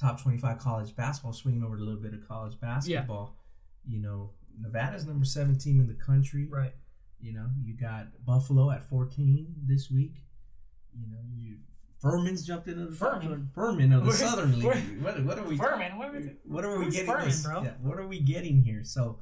top 0.00 0.22
twenty 0.22 0.38
five 0.38 0.58
college 0.58 0.94
basketball, 0.94 1.32
swinging 1.32 1.62
over 1.62 1.76
a 1.76 1.80
little 1.80 2.00
bit 2.00 2.14
of 2.14 2.26
college 2.26 2.58
basketball, 2.60 3.36
yeah. 3.86 3.96
you 3.96 4.02
know, 4.02 4.30
Nevada's 4.60 5.06
number 5.06 5.24
seven 5.24 5.58
team 5.58 5.80
in 5.80 5.86
the 5.86 5.94
country. 5.94 6.46
Right. 6.46 6.74
You 7.20 7.32
know, 7.32 7.46
you 7.60 7.74
got 7.74 8.06
Buffalo 8.24 8.70
at 8.70 8.84
14 8.84 9.54
this 9.66 9.90
week. 9.90 10.22
You 10.94 11.10
know, 11.10 11.18
you 11.36 11.56
Furman's 12.00 12.46
jumped 12.46 12.68
into 12.68 12.86
the 12.86 12.94
Furman. 12.94 13.50
Furman 13.54 13.92
of 13.92 14.04
the 14.04 14.12
Southern 14.12 14.58
League. 14.58 15.02
What, 15.02 15.24
what, 15.24 15.38
are 15.38 15.44
we? 15.44 15.56
Furman. 15.56 15.98
What, 15.98 16.12
what 16.44 16.64
are 16.64 16.78
we 16.78 16.90
getting? 16.90 17.06
Furman, 17.06 17.26
this, 17.26 17.42
bro? 17.42 17.62
Yeah, 17.64 17.72
what 17.82 17.98
are 17.98 18.06
we 18.06 18.20
getting 18.20 18.62
here? 18.62 18.84
So, 18.84 19.18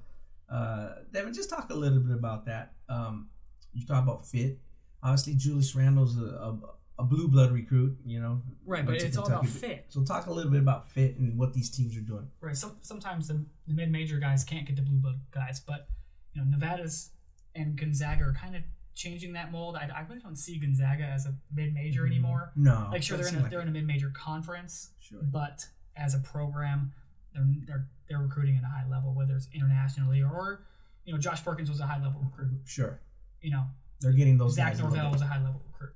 uh, 0.50 0.90
Devin, 1.12 1.32
just 1.32 1.48
talk 1.48 1.70
a 1.70 1.74
little 1.74 2.00
bit 2.00 2.14
about 2.14 2.44
that. 2.46 2.74
Um, 2.88 3.28
you 3.72 3.86
talk 3.86 4.02
about 4.02 4.26
fit. 4.26 4.58
Obviously, 5.02 5.34
Julius 5.34 5.74
Randle's 5.74 6.18
a, 6.18 6.24
a, 6.24 6.58
a 6.98 7.04
blue 7.04 7.28
blood 7.28 7.52
recruit, 7.52 7.96
you 8.04 8.20
know. 8.20 8.42
Right, 8.66 8.84
but 8.84 8.96
it's 8.96 9.16
all 9.16 9.26
about 9.26 9.46
fit. 9.46 9.86
So 9.88 10.04
talk 10.04 10.26
a 10.26 10.32
little 10.32 10.50
bit 10.50 10.60
about 10.60 10.88
fit 10.90 11.16
and 11.16 11.38
what 11.38 11.54
these 11.54 11.70
teams 11.70 11.96
are 11.96 12.00
doing. 12.00 12.28
Right. 12.40 12.56
Some, 12.56 12.76
sometimes 12.82 13.28
the, 13.28 13.44
the 13.66 13.74
mid 13.74 13.90
major 13.90 14.18
guys 14.18 14.44
can't 14.44 14.66
get 14.66 14.76
the 14.76 14.82
blue 14.82 14.98
blood 14.98 15.20
guys, 15.30 15.60
but 15.60 15.88
you 16.34 16.42
know 16.42 16.48
Nevada's 16.50 17.10
and 17.54 17.76
Gonzaga 17.76 18.24
are 18.24 18.34
kind 18.34 18.54
of 18.54 18.62
changing 18.96 19.34
that 19.34 19.52
mold. 19.52 19.76
I, 19.76 19.88
I 19.94 20.00
really 20.08 20.20
don't 20.20 20.36
see 20.36 20.58
Gonzaga 20.58 21.04
as 21.04 21.26
a 21.26 21.34
mid 21.54 21.72
major 21.72 22.02
mm-hmm. 22.02 22.12
anymore. 22.12 22.52
No, 22.56 22.88
Like 22.90 23.02
sure 23.02 23.18
they're 23.18 23.28
in 23.28 23.36
a, 23.36 23.48
they're 23.48 23.60
in 23.60 23.68
a 23.68 23.72
mid 23.72 23.86
major 23.86 24.10
conference, 24.10 24.90
Sure. 24.98 25.20
but 25.22 25.64
as 25.94 26.14
a 26.14 26.18
program, 26.18 26.92
they're 27.32 27.46
they're 27.66 27.86
they're 28.08 28.18
recruiting 28.18 28.56
at 28.56 28.64
a 28.64 28.66
high 28.66 28.88
level, 28.90 29.14
whether 29.14 29.36
it's 29.36 29.48
internationally 29.54 30.22
or 30.22 30.62
you 31.04 31.12
know 31.12 31.18
Josh 31.20 31.44
Perkins 31.44 31.68
was 31.70 31.78
a 31.78 31.86
high 31.86 32.02
level 32.02 32.20
recruit. 32.24 32.58
Sure, 32.64 32.98
You 33.40 33.52
know 33.52 33.64
they're 34.00 34.12
getting 34.12 34.38
those 34.38 34.54
Zach 34.54 34.76
Norvell 34.78 35.12
was 35.12 35.22
a 35.22 35.26
high 35.26 35.42
level 35.42 35.60
recruit. 35.72 35.94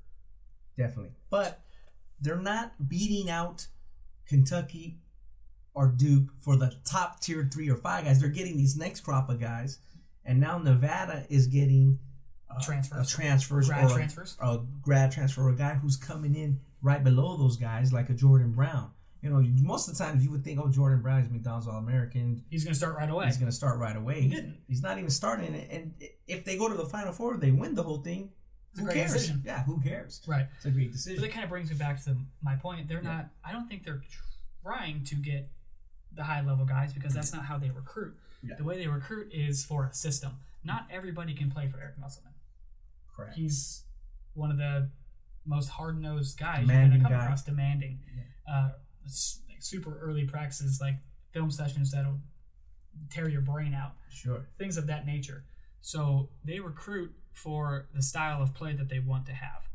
definitely, 0.77 1.13
but 1.31 1.61
they're 2.21 2.37
not 2.37 2.89
beating 2.89 3.31
out 3.31 3.67
Kentucky 4.27 4.99
or 5.73 5.89
Duke 5.89 6.29
for 6.39 6.57
the 6.57 6.75
top 6.85 7.21
tier 7.21 7.49
three 7.51 7.71
or 7.71 7.77
five 7.77 8.05
guys. 8.05 8.21
They're 8.21 8.29
getting 8.29 8.57
these 8.59 8.77
next 8.77 9.01
crop 9.01 9.31
of 9.31 9.41
guys, 9.41 9.79
and 10.25 10.39
now 10.39 10.59
Nevada 10.59 11.25
is 11.31 11.47
getting 11.47 11.99
uh, 12.51 12.61
Transfers. 12.63 13.13
a 13.13 13.17
transfers, 13.17 13.69
Grad 13.69 13.85
or 13.85 13.87
a- 13.89 13.95
transfers. 13.95 14.37
a 14.41 14.59
grad 14.83 15.13
transfer, 15.13 15.43
or 15.43 15.51
a 15.51 15.57
guy 15.57 15.75
who's 15.75 15.97
coming 15.97 16.35
in 16.35 16.61
right 16.83 17.03
below 17.05 17.37
those 17.37 17.57
guys, 17.57 17.93
like 17.93 18.11
a 18.11 18.15
Jordan 18.15 18.53
Brown. 18.53 18.91
You 19.23 19.29
know, 19.31 19.41
most 19.63 19.87
of 19.89 19.97
the 19.97 20.03
times 20.03 20.25
you 20.25 20.31
would 20.31 20.43
think, 20.45 20.59
oh, 20.59 20.69
Jordan 20.69 21.03
Brown 21.03 21.21
is 21.21 21.29
McDonald's 21.31 21.69
All 21.69 21.77
American. 21.77 22.43
He's 22.49 22.65
going 22.65 22.73
to 22.73 22.79
start 22.79 22.97
right 22.97 23.11
away. 23.11 23.27
He's 23.27 23.37
going 23.37 23.51
to 23.51 23.57
start 23.57 23.79
right 23.79 23.95
away. 23.95 24.23
He 24.23 24.29
He's- 24.29 24.35
didn't. 24.41 24.57
He's 24.67 24.83
not 24.83 24.97
even 24.99 25.11
starting. 25.11 25.55
And 25.55 25.93
if 26.27 26.45
they 26.45 26.57
go 26.57 26.69
to 26.69 26.75
the 26.75 26.87
Final 26.87 27.13
Four, 27.13 27.37
they 27.37 27.51
win 27.51 27.75
the 27.75 27.83
whole 27.83 27.99
thing. 28.03 28.31
It's 28.73 28.79
a 28.79 28.83
Who 28.83 28.87
great 28.87 28.97
cares? 28.99 29.13
decision. 29.13 29.43
Yeah, 29.45 29.63
who 29.65 29.81
cares? 29.81 30.23
Right. 30.27 30.47
It's 30.57 30.65
a 30.65 30.71
great 30.71 30.87
But 30.89 30.93
decision. 30.93 31.21
that 31.23 31.33
kind 31.33 31.45
of 31.45 31.51
brings 31.51 31.71
me 31.71 31.77
back 31.77 32.03
to 32.05 32.17
my 32.43 32.57
point. 32.57 32.89
They're 32.89 33.03
Yeah. 33.03 33.15
not. 33.17 33.29
I 33.45 33.53
don't 33.53 33.69
think 33.69 33.85
they're 33.85 34.01
trying 34.63 35.05
to 35.05 35.15
get 35.17 35.51
the 36.15 36.25
high 36.25 36.41
level 36.41 36.65
guys 36.65 36.93
because 36.93 37.13
that's 37.13 37.33
not 37.33 37.45
how 37.45 37.59
they 37.59 37.71
recruit. 37.71 38.17
Yeah. 38.43 38.55
The 38.57 38.65
way 38.65 38.79
they 38.79 38.87
recruit 38.87 39.33
is 39.33 39.65
for 39.65 39.85
a 39.87 39.93
system. 39.93 40.33
Not 40.65 40.87
everybody 40.91 41.35
can 41.35 41.51
play 41.51 41.69
for 41.69 41.79
Eric 41.79 41.99
Musselman. 41.99 42.30
Correct. 43.21 43.37
He's 43.37 43.85
one 44.35 44.51
of 44.51 44.59
the 44.59 44.89
most 45.47 45.69
hard 45.69 46.01
nosed 46.01 46.39
guys 46.39 46.61
Demanding 46.61 47.01
you're 47.01 47.01
going 47.01 47.03
to 47.03 47.09
come 47.09 47.19
guy. 47.19 47.25
across. 47.25 47.43
Demanding. 47.45 47.99
Uh, 48.51 48.71
like 49.49 49.63
super 49.63 49.99
early 50.01 50.25
practices, 50.25 50.79
like 50.81 50.95
film 51.33 51.51
sessions 51.51 51.93
that'll 51.93 52.19
tear 53.11 53.29
your 53.29 53.41
brain 53.41 53.75
out. 53.75 53.93
Sure. 54.11 54.47
things 54.59 54.77
of 54.77 54.87
that 54.89 55.07
nature. 55.07 55.45
So 55.81 56.29
they 56.45 56.61
recruit 56.61 57.13
for 57.33 57.87
the 57.95 58.03
style 58.03 58.43
of 58.43 58.55
play 58.55 58.75
that 58.75 58.89
they 58.89 58.99
want 58.99 59.27
to 59.27 59.33
have. 59.33 59.69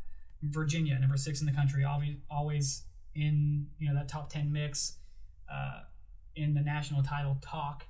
Virginia, 0.43 0.97
number 0.99 1.17
six 1.17 1.39
in 1.39 1.47
the 1.47 1.53
country, 1.53 1.83
always 1.83 2.17
always 2.29 2.83
in 3.15 3.67
you 3.79 3.87
know 3.89 3.95
that 3.95 4.07
top 4.07 4.29
ten 4.29 4.51
mix, 4.51 4.97
uh, 5.51 5.79
in 6.35 6.53
the 6.53 6.61
national 6.61 7.01
title 7.01 7.37
talk, 7.41 7.85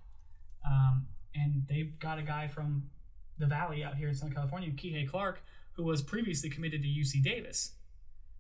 um, 0.66 1.08
and 1.34 1.64
they've 1.68 2.00
got 2.00 2.18
a 2.20 2.22
guy 2.22 2.48
from 2.48 2.84
the 3.38 3.46
Valley 3.46 3.84
out 3.84 3.96
here 3.96 4.08
in 4.10 4.15
Southern 4.15 4.34
California, 4.36 4.70
Kihei 4.72 5.08
Clark, 5.10 5.42
who 5.74 5.84
was 5.84 6.01
previously 6.01 6.50
committed 6.50 6.82
to 6.84 6.88
UC 6.88 7.22
Davis, 7.24 7.74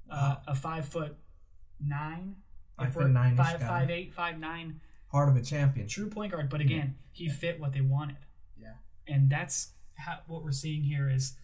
uh, 0.09 0.35
a 0.47 0.55
five 0.55 0.87
foot 0.87 1.15
nine, 1.79 2.35
Five 2.77 2.93
foot 2.93 3.09
nine-ish 3.09 3.37
five 3.37 3.59
guy. 3.59 3.67
five 3.67 3.89
eight 3.89 4.13
five 4.13 4.37
nine 4.39 4.79
Heart 5.11 5.29
of 5.29 5.35
a 5.37 5.41
champion. 5.41 5.87
true 5.87 6.09
point 6.09 6.31
guard. 6.33 6.49
But 6.49 6.61
again, 6.61 6.95
he 7.11 7.29
fit 7.29 7.59
what 7.59 7.71
they 7.73 7.81
wanted 7.81 8.17
Yeah. 8.61 8.73
and 9.07 9.29
that's 9.29 9.71
how, 9.95 10.19
what 10.27 10.43
we're 10.43 10.51
seeing 10.51 10.83
here 10.83 11.09
is 11.09 11.35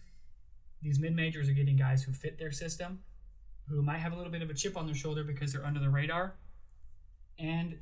these 0.82 0.98
mid 0.98 1.14
majors 1.16 1.48
are 1.48 1.52
getting 1.54 1.76
guys 1.76 2.02
who 2.02 2.12
fit 2.12 2.38
their 2.38 2.50
system, 2.52 3.00
who 3.68 3.82
might 3.82 3.98
have 3.98 4.12
a 4.12 4.16
little 4.16 4.32
bit 4.32 4.42
of 4.42 4.50
a 4.50 4.54
chip 4.54 4.76
on 4.76 4.84
their 4.86 4.94
shoulder 4.94 5.24
because 5.24 5.52
they're 5.52 5.64
under 5.64 5.80
the 5.80 5.88
radar, 5.88 6.34
and 7.38 7.78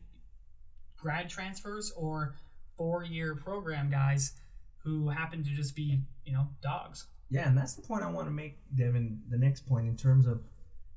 grad 0.97 1.29
transfers 1.29 1.91
or 1.97 2.35
four 2.77 3.03
year 3.05 3.35
program 3.35 3.91
guys 3.91 4.35
who 4.83 5.09
happen 5.09 5.43
to 5.45 5.51
just 5.51 5.75
be 5.77 6.01
you 6.25 6.33
know 6.33 6.49
dogs. 6.63 7.07
Yeah, 7.31 7.47
and 7.49 7.57
that's 7.57 7.75
the 7.75 7.83
point 7.83 8.03
I 8.03 8.11
want 8.11 8.27
to 8.27 8.33
make, 8.33 8.59
Devin. 8.75 9.21
The 9.29 9.39
next 9.39 9.69
point 9.69 9.87
in 9.87 9.97
terms 9.97 10.27
of 10.27 10.41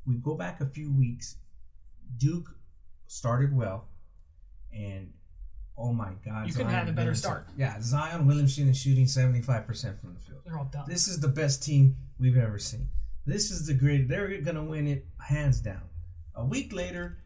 we 0.08 0.16
go 0.16 0.36
back 0.36 0.62
a 0.62 0.66
few 0.66 0.92
weeks. 0.92 1.38
Duke 2.18 2.50
started 3.08 3.56
well, 3.56 3.88
and 4.74 5.12
oh 5.78 5.94
my 5.94 6.12
God, 6.26 6.48
You 6.48 6.54
couldn't 6.54 6.68
Zion 6.72 6.80
have 6.80 6.88
a 6.88 6.92
better 6.92 7.06
Williamson- 7.12 7.22
start. 7.30 7.48
Yeah, 7.58 7.78
Zion 7.82 8.26
Williamson 8.26 8.68
is 8.70 8.78
shooting 8.78 9.08
seventy 9.08 9.42
five 9.42 9.66
percent 9.68 10.00
from 10.02 10.14
the 10.16 10.20
field. 10.20 10.42
They're 10.46 10.58
all 10.58 10.70
dumb. 10.72 10.86
This 10.88 11.08
is 11.08 11.20
the 11.20 11.28
best 11.28 11.64
team 11.64 11.96
we've 12.20 12.38
ever 12.38 12.60
seen. 12.60 12.90
This 13.26 13.52
is 13.52 13.66
the 13.68 13.74
great. 13.74 14.08
They're 14.10 14.40
gonna 14.42 14.64
win 14.64 14.88
it 14.88 15.06
hands 15.20 15.60
down. 15.62 15.84
A 16.36 16.44
week 16.46 16.74
later, 16.74 17.20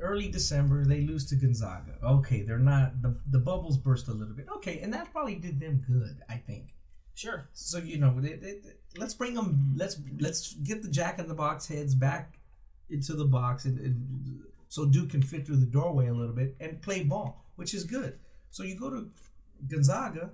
early 0.00 0.28
December, 0.28 0.84
they 0.84 1.02
lose 1.02 1.26
to 1.26 1.36
Gonzaga. 1.36 1.92
Okay, 2.02 2.42
they're 2.42 2.58
not 2.58 3.02
the 3.02 3.16
the 3.30 3.38
bubbles 3.38 3.76
burst 3.78 4.08
a 4.08 4.12
little 4.12 4.34
bit. 4.34 4.46
Okay, 4.56 4.80
and 4.80 4.92
that 4.92 5.12
probably 5.12 5.36
did 5.36 5.60
them 5.60 5.82
good. 5.86 6.20
I 6.28 6.36
think. 6.36 6.74
sure. 7.14 7.48
So 7.52 7.78
you 7.78 7.98
know, 7.98 8.18
it, 8.22 8.42
it, 8.42 8.80
let's 8.96 9.14
bring 9.14 9.34
them. 9.34 9.74
Let's 9.76 9.96
let's 10.18 10.54
get 10.54 10.82
the 10.82 10.88
Jack 10.88 11.18
in 11.18 11.28
the 11.28 11.34
Box 11.34 11.66
heads 11.66 11.94
back 11.94 12.38
into 12.88 13.14
the 13.14 13.24
box, 13.24 13.64
and, 13.66 13.78
and 13.78 14.42
so 14.68 14.86
Duke 14.86 15.10
can 15.10 15.22
fit 15.22 15.46
through 15.46 15.56
the 15.58 15.66
doorway 15.66 16.08
a 16.08 16.14
little 16.14 16.34
bit 16.34 16.56
and 16.60 16.80
play 16.82 17.02
ball, 17.04 17.44
which 17.56 17.74
is 17.74 17.84
good. 17.84 18.18
So 18.50 18.62
you 18.64 18.74
go 18.76 18.90
to 18.90 19.08
Gonzaga. 19.68 20.30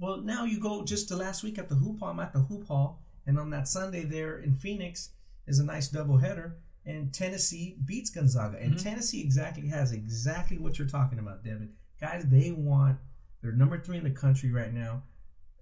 Well, 0.00 0.18
now 0.18 0.44
you 0.44 0.60
go 0.60 0.84
just 0.84 1.08
to 1.08 1.16
last 1.16 1.42
week 1.42 1.58
at 1.58 1.68
the 1.68 1.74
Hoop 1.74 2.00
Hall. 2.00 2.10
I'm 2.10 2.20
at 2.20 2.32
the 2.32 2.40
Hoop 2.40 2.66
Hall, 2.68 3.02
and 3.26 3.38
on 3.38 3.50
that 3.50 3.68
Sunday 3.68 4.04
there 4.04 4.38
in 4.38 4.54
Phoenix 4.54 5.10
is 5.46 5.58
a 5.58 5.64
nice 5.64 5.88
doubleheader, 5.90 6.52
and 6.88 7.12
Tennessee 7.14 7.76
beats 7.84 8.10
Gonzaga, 8.10 8.58
and 8.60 8.74
Mhm. 8.74 8.82
Tennessee 8.82 9.20
exactly 9.22 9.68
has 9.68 9.92
exactly 9.92 10.58
what 10.58 10.78
you're 10.78 10.88
talking 10.88 11.18
about, 11.18 11.44
Devin. 11.44 11.72
Guys, 12.00 12.24
they 12.26 12.50
want. 12.52 12.98
They're 13.40 13.52
number 13.52 13.78
three 13.80 13.98
in 13.98 14.04
the 14.04 14.10
country 14.10 14.50
right 14.50 14.72
now 14.72 15.04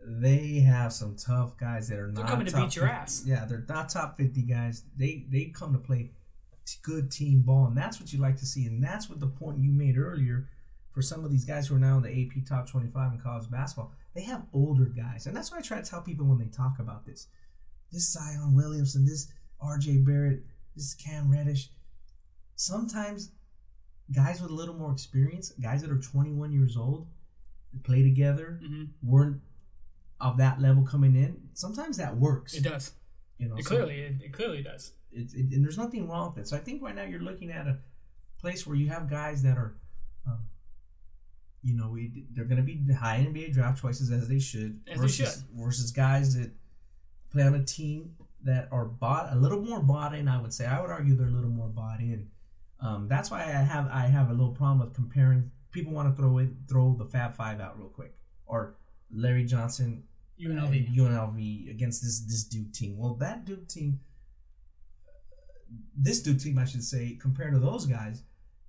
they 0.09 0.61
have 0.61 0.93
some 0.93 1.17
tough 1.17 1.57
guys 1.57 1.89
that 1.89 1.99
are 1.99 2.13
They're 2.13 2.23
not 2.23 2.29
coming 2.29 2.47
to 2.47 2.53
beat 2.57 2.77
your 2.77 2.87
50 2.87 2.97
ass. 3.01 3.23
Yeah, 3.27 3.45
they're 3.45 3.65
not 3.69 3.89
top 3.89 4.17
fifty 4.17 4.43
guys. 4.43 4.85
They 4.97 5.27
they 5.31 5.47
come 5.47 5.73
to 5.73 5.79
play 5.79 6.13
good 6.83 7.11
team 7.11 7.43
ball, 7.43 7.67
and 7.67 7.77
that's 7.77 8.01
what 8.01 8.13
you 8.13 8.21
like 8.21 8.37
to 8.37 8.47
see. 8.47 8.67
And 8.67 8.83
that's 8.83 9.09
what 9.09 9.21
the 9.21 9.27
point 9.27 9.59
you 9.59 9.73
made 9.73 9.99
earlier 9.99 10.49
for 10.91 11.03
some 11.03 11.25
of 11.25 11.31
these 11.31 11.45
guys 11.45 11.67
who 11.67 11.77
are 11.77 11.79
now 11.81 11.97
in 11.97 12.03
the 12.03 12.11
AP 12.11 12.45
top 12.47 12.69
twenty 12.69 12.89
five 12.89 13.13
in 13.13 13.19
college 13.21 13.51
basketball. 13.51 13.93
They 14.15 14.23
have 14.23 14.47
older 14.53 14.85
guys, 14.87 15.27
and 15.27 15.37
that's 15.37 15.51
what 15.51 15.59
I 15.59 15.63
try 15.63 15.81
to 15.81 15.89
tell 15.91 16.03
people 16.03 16.27
when 16.27 16.39
they 16.39 16.47
talk 16.49 16.79
about 16.79 17.05
this. 17.05 17.27
This 17.91 18.13
Zion 18.13 18.55
Williamson, 18.55 19.05
this 19.05 19.29
R.J. 19.61 19.99
Barrett, 19.99 20.45
this 20.77 20.85
is 20.85 20.95
Cam 20.95 21.31
Reddish. 21.31 21.71
Sometimes 22.55 23.31
guys 24.15 24.41
with 24.41 24.51
a 24.51 24.55
little 24.55 24.75
more 24.75 24.93
experience, 24.93 25.51
guys 25.61 25.83
that 25.83 25.91
are 25.91 25.99
twenty 26.01 26.33
one 26.33 26.53
years 26.53 26.77
old, 26.77 27.09
play 27.83 28.03
together 28.03 28.61
hmm 28.65 28.85
weren't 29.03 29.41
of 30.21 30.39
that 30.39 30.61
level 30.61 30.83
coming 30.83 31.15
in, 31.15 31.37
sometimes 31.53 31.97
that 31.99 32.17
works. 32.17 32.55
It 32.55 32.63
does. 32.63 32.93
You 33.39 33.49
know, 33.49 33.57
It 33.57 33.67
clearly, 33.67 34.01
it, 34.01 34.15
it 34.25 34.33
clearly 34.33 34.63
does. 34.63 34.93
it, 35.13 35.35
it, 35.35 35.55
and 35.55 35.63
there's 35.63 35.77
nothing 35.77 36.09
wrong 36.09 36.33
with 36.35 36.45
it. 36.45 36.49
So 36.49 36.57
I 36.57 36.61
think 36.61 36.83
right 36.83 36.95
now 36.95 37.05
you're 37.05 37.21
looking 37.21 37.51
at 37.51 37.67
a 37.67 37.77
place 38.41 38.67
where 38.67 38.77
you 38.77 38.89
have 38.89 39.11
guys 39.11 39.43
that 39.43 39.59
are, 39.59 39.77
um, 40.27 40.39
you 41.63 41.77
know, 41.77 41.91
we, 41.91 42.25
they're 42.33 42.47
going 42.47 42.57
to 42.57 42.63
be 42.63 42.81
high 42.95 43.27
NBA 43.31 43.53
draft 43.53 43.83
choices 43.83 44.11
as 44.11 44.27
they 44.27 44.39
should, 44.39 44.81
As 44.89 44.97
they 44.99 45.03
versus 45.03 45.45
versus 45.55 45.91
guys 45.93 46.35
that 46.35 46.51
play 47.31 47.43
on 47.43 47.55
a 47.55 47.63
team 47.63 48.15
that 48.47 48.69
are 48.73 48.87
bought 48.87 49.33
a 49.33 49.37
little 49.37 49.61
more 49.61 49.81
bought 49.81 50.15
in. 50.15 50.29
I 50.29 50.41
would 50.41 50.53
say 50.53 50.67
I 50.67 50.81
would 50.81 50.91
argue 50.91 51.15
they're 51.15 51.29
a 51.29 51.31
little 51.31 51.51
more 51.51 51.69
bought 51.69 52.01
in. 52.01 52.29
Um, 52.81 53.09
that's 53.09 53.31
why 53.31 53.43
I 53.43 53.47
have 53.47 53.89
I 53.89 54.07
have 54.07 54.31
a 54.31 54.33
little 54.33 54.53
problem 54.53 54.81
with 54.81 54.95
comparing. 54.95 55.51
People 55.73 55.93
want 55.93 56.15
to 56.15 56.21
throw 56.21 56.39
it 56.39 56.49
throw 56.69 56.95
the 56.99 57.05
Fab 57.05 57.35
Five 57.35 57.61
out 57.61 57.79
real 57.79 57.89
quick 57.89 58.15
or 58.47 58.77
Larry 59.13 59.45
Johnson 59.45 60.05
UNLV. 60.41 60.95
UNLV 60.95 61.71
against 61.71 62.03
this 62.03 62.21
this 62.21 62.45
Duke 62.45 62.73
team. 62.73 62.99
Well, 62.99 63.15
that 63.15 63.45
Duke 63.45 63.69
team, 63.69 64.01
this 65.97 66.23
Duke 66.23 66.39
team, 66.39 66.59
I 66.59 66.65
should 66.65 66.85
say, 66.85 67.19
compared 67.21 67.53
to 67.53 67.59
those 67.59 67.87
guys, 67.87 68.23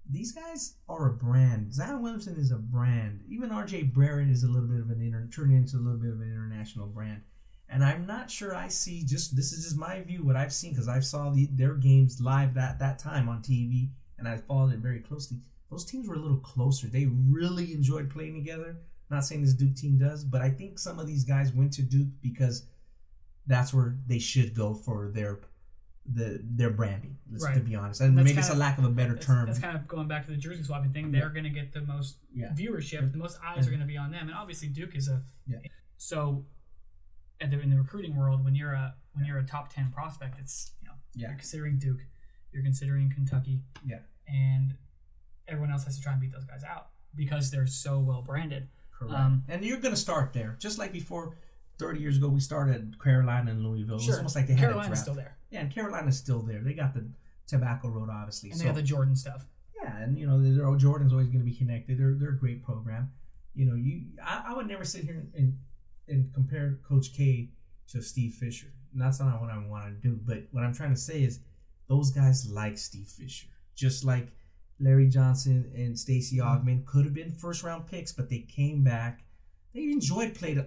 these 0.10 0.32
guys 0.32 0.76
are 0.88 1.08
a 1.08 1.14
brand. 1.14 1.74
Zion 1.74 2.02
Williamson 2.02 2.38
is 2.38 2.52
a 2.52 2.58
brand. 2.58 3.22
Even 3.30 3.52
R.J. 3.52 3.84
Barrett 3.84 4.30
is 4.30 4.44
a 4.44 4.48
little 4.48 4.68
bit 4.68 4.80
of 4.80 4.90
an 4.90 5.02
inter, 5.02 5.28
turned 5.32 5.54
into 5.54 5.78
a 5.78 5.80
little 5.80 6.00
bit 6.00 6.12
of 6.12 6.22
an 6.22 6.32
international 6.32 6.88
brand. 6.88 7.22
And 7.70 7.84
I'm 7.84 8.06
not 8.06 8.32
sure 8.32 8.56
I 8.56 8.70
see 8.70 9.04
just 9.04 9.36
this 9.36 9.52
is 9.52 9.66
just 9.66 9.78
my 9.78 10.02
view 10.02 10.24
what 10.24 10.36
I've 10.38 10.54
seen 10.54 10.72
because 10.72 10.88
I 10.88 11.00
saw 11.02 11.30
the, 11.32 11.48
their 11.52 11.74
games 11.74 12.22
live 12.22 12.54
that 12.54 12.80
that 12.80 12.98
time 13.00 13.28
on 13.28 13.42
TV 13.42 13.90
and 14.18 14.28
I 14.28 14.38
followed 14.38 14.74
it 14.74 14.80
very 14.80 15.00
closely. 15.00 15.38
Those 15.70 15.84
teams 15.84 16.08
were 16.08 16.16
a 16.16 16.20
little 16.20 16.38
closer. 16.38 16.88
They 16.88 17.08
really 17.30 17.74
enjoyed 17.74 18.10
playing 18.10 18.36
together. 18.36 18.78
Not 19.10 19.26
saying 19.26 19.42
this 19.42 19.54
Duke 19.54 19.76
team 19.76 19.98
does, 19.98 20.24
but 20.24 20.42
I 20.42 20.50
think 20.50 20.80
some 20.80 20.98
of 21.00 21.08
these 21.08 21.24
guys 21.26 21.54
went 21.54 21.74
to 21.74 21.82
Duke 21.82 22.08
because 22.22 22.66
that's 23.48 23.74
where 23.74 23.98
they 24.08 24.20
should 24.20 24.54
go 24.54 24.74
for 24.74 25.12
their 25.14 25.40
the 26.14 26.40
their 26.42 26.70
branding. 26.70 27.18
Let's 27.30 27.44
Right. 27.44 27.54
to 27.56 27.60
be 27.60 27.76
honest, 27.76 28.00
and 28.00 28.18
That's 28.18 28.26
maybe 28.26 28.40
it's 28.40 28.50
a 28.50 28.56
lack 28.56 28.78
of 28.78 28.86
a 28.86 28.90
better 28.90 29.14
That's, 29.16 29.26
term. 29.26 29.46
that's 29.46 29.60
kind 29.60 29.76
of 29.76 29.88
going 29.90 30.08
back 30.08 30.26
to 30.26 30.32
the 30.32 30.38
jersey 30.38 30.64
swapping 30.64 30.94
thing. 30.94 31.12
They're 31.12 31.30
going 31.30 31.44
to 31.44 31.50
get 31.50 31.74
the 31.74 31.82
most 31.82 32.16
Yeah. 32.34 32.54
viewership. 32.54 33.12
The 33.12 33.18
most 33.18 33.38
eyes 33.44 33.68
are 33.68 33.72
going 33.72 33.82
to 33.82 33.86
be 33.86 33.98
on 33.98 34.12
them, 34.12 34.28
and 34.30 34.36
obviously 34.38 34.70
Duke 34.70 34.96
is 34.96 35.10
a. 35.10 35.22
Yeah. 35.46 35.58
So, 35.98 36.46
the, 37.40 37.60
in 37.60 37.70
the 37.70 37.78
recruiting 37.78 38.16
world, 38.16 38.44
when 38.44 38.56
you're 38.56 38.74
a 38.74 38.96
when 39.14 39.26
you're 39.26 39.38
a 39.40 39.46
top 39.46 39.74
ten 39.74 39.92
prospect, 39.92 40.40
it's 40.40 40.72
you 40.82 40.88
know 40.88 40.94
Yeah. 41.16 41.28
You're 41.30 41.38
considering 41.38 41.78
Duke. 41.80 42.02
You're 42.52 42.64
considering 42.64 43.12
Kentucky. 43.14 43.62
Yeah. 43.86 44.00
And 44.28 44.76
everyone 45.48 45.72
else 45.72 45.84
has 45.86 45.96
to 45.98 46.02
try 46.04 46.12
and 46.14 46.22
beat 46.22 46.32
those 46.34 46.46
guys 46.46 46.64
out 46.64 46.88
because 47.16 47.52
they're 47.52 47.68
so 47.68 48.00
well 48.00 48.22
branded. 48.22 48.68
Correct. 48.92 49.14
Um, 49.14 49.44
and 49.48 49.64
you're 49.64 49.80
going 49.80 49.94
to 49.94 50.00
start 50.00 50.34
there, 50.34 50.56
just 50.60 50.78
like 50.80 50.92
before. 50.92 51.38
Thirty 51.80 52.00
years 52.00 52.18
ago, 52.18 52.28
we 52.28 52.40
started 52.40 52.96
Carolina 53.00 53.52
and 53.52 53.64
Louisville. 53.64 53.98
It's 53.98 54.10
almost 54.18 54.36
like 54.36 54.48
they 54.48 54.54
had 54.54 54.64
a 54.64 54.66
Carolina's 54.66 54.88
draft. 54.88 55.02
still 55.04 55.14
there, 55.14 55.38
Yeah, 55.52 55.60
and 55.60 55.72
Carolina's 55.72 56.18
still 56.18 56.42
there. 56.42 56.62
They 56.64 56.74
got 56.74 56.96
the 56.96 57.08
Tobacco 57.46 57.90
Road, 57.90 58.10
obviously. 58.12 58.50
and 58.50 58.58
so 58.58 58.64
they 58.64 58.70
got 58.70 58.76
the 58.78 58.82
Jordan 58.82 59.16
stuff. 59.16 59.46
yeah, 59.80 59.96
and 60.02 60.18
you 60.18 60.26
know, 60.26 60.42
they're, 60.42 60.76
Jordan's 60.76 61.12
always 61.12 61.28
going 61.28 61.38
to 61.40 61.46
be 61.46 61.54
connected. 61.56 62.00
They're 62.00 62.16
they're 62.16 62.30
a 62.32 62.38
great 62.40 62.64
program. 62.64 63.12
You 63.54 63.68
know, 63.68 63.76
you 63.76 64.06
I, 64.26 64.46
I 64.48 64.54
would 64.56 64.66
never 64.68 64.84
sit 64.84 65.04
here 65.04 65.24
and 65.36 65.60
and 66.08 66.34
compare 66.34 66.80
Coach 66.88 67.14
K 67.14 67.50
to 67.92 68.02
Steve 68.02 68.34
Fisher. 68.34 68.68
And 68.94 69.02
that's 69.02 69.20
not 69.20 69.42
what 69.42 69.50
I 69.50 69.58
want 69.58 69.86
to 70.02 70.08
do. 70.08 70.20
But 70.26 70.44
what 70.52 70.64
I'm 70.64 70.74
trying 70.74 70.92
to 70.94 71.00
say 71.00 71.24
is, 71.24 71.40
those 71.88 72.12
guys 72.12 72.50
like 72.50 72.78
Steve 72.78 73.08
Fisher, 73.08 73.48
just 73.76 74.04
like 74.04 74.28
Larry 74.80 75.08
Johnson 75.08 75.72
and 75.76 75.98
Stacey 75.98 76.38
Mm-hmm. 76.38 76.68
Augmon 76.70 76.86
could 76.86 77.06
have 77.06 77.14
been 77.14 77.32
first 77.32 77.64
round 77.64 77.88
picks, 77.88 78.12
but 78.12 78.30
they 78.30 78.40
came 78.40 78.84
back. 78.84 79.24
They 79.74 79.84
enjoyed 79.86 80.36
playing 80.36 80.66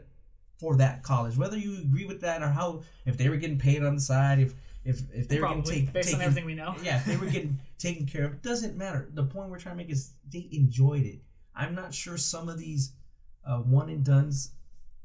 for 0.59 0.77
that 0.77 1.03
college, 1.03 1.37
whether 1.37 1.57
you 1.59 1.79
agree 1.79 2.05
with 2.07 2.21
that 2.23 2.43
or 2.43 2.49
how 2.49 2.83
if 3.07 3.17
they 3.17 3.29
were 3.29 3.37
getting 3.37 3.59
paid 3.59 3.83
on 3.83 3.95
the 3.95 4.01
side, 4.01 4.39
if 4.39 4.55
if 4.85 5.01
if 5.13 5.29
they 5.29 5.41
were 5.41 5.49
getting 5.49 5.63
take, 5.63 5.93
based 5.93 6.09
on 6.15 6.21
taken- 6.21 6.23
everything 6.23 6.45
we 6.47 6.55
know. 6.55 6.75
yeah, 6.83 6.99
if 6.99 7.05
they 7.07 7.17
were 7.17 7.27
getting 7.31 7.59
taken 7.79 8.07
care 8.07 8.25
of, 8.25 8.41
doesn't 8.43 8.77
matter. 8.77 9.09
The 9.15 9.25
point 9.25 9.51
we're 9.51 9.59
trying 9.59 9.77
to 9.77 9.83
make 9.85 9.91
is 9.93 10.13
they 10.33 10.49
enjoyed 10.53 11.05
it. 11.05 11.21
I'm 11.55 11.75
not 11.75 11.93
sure 11.95 12.17
some 12.17 12.49
of 12.49 12.59
these 12.59 12.93
uh, 13.47 13.59
one 13.59 13.89
and 13.91 14.05
done's 14.05 14.53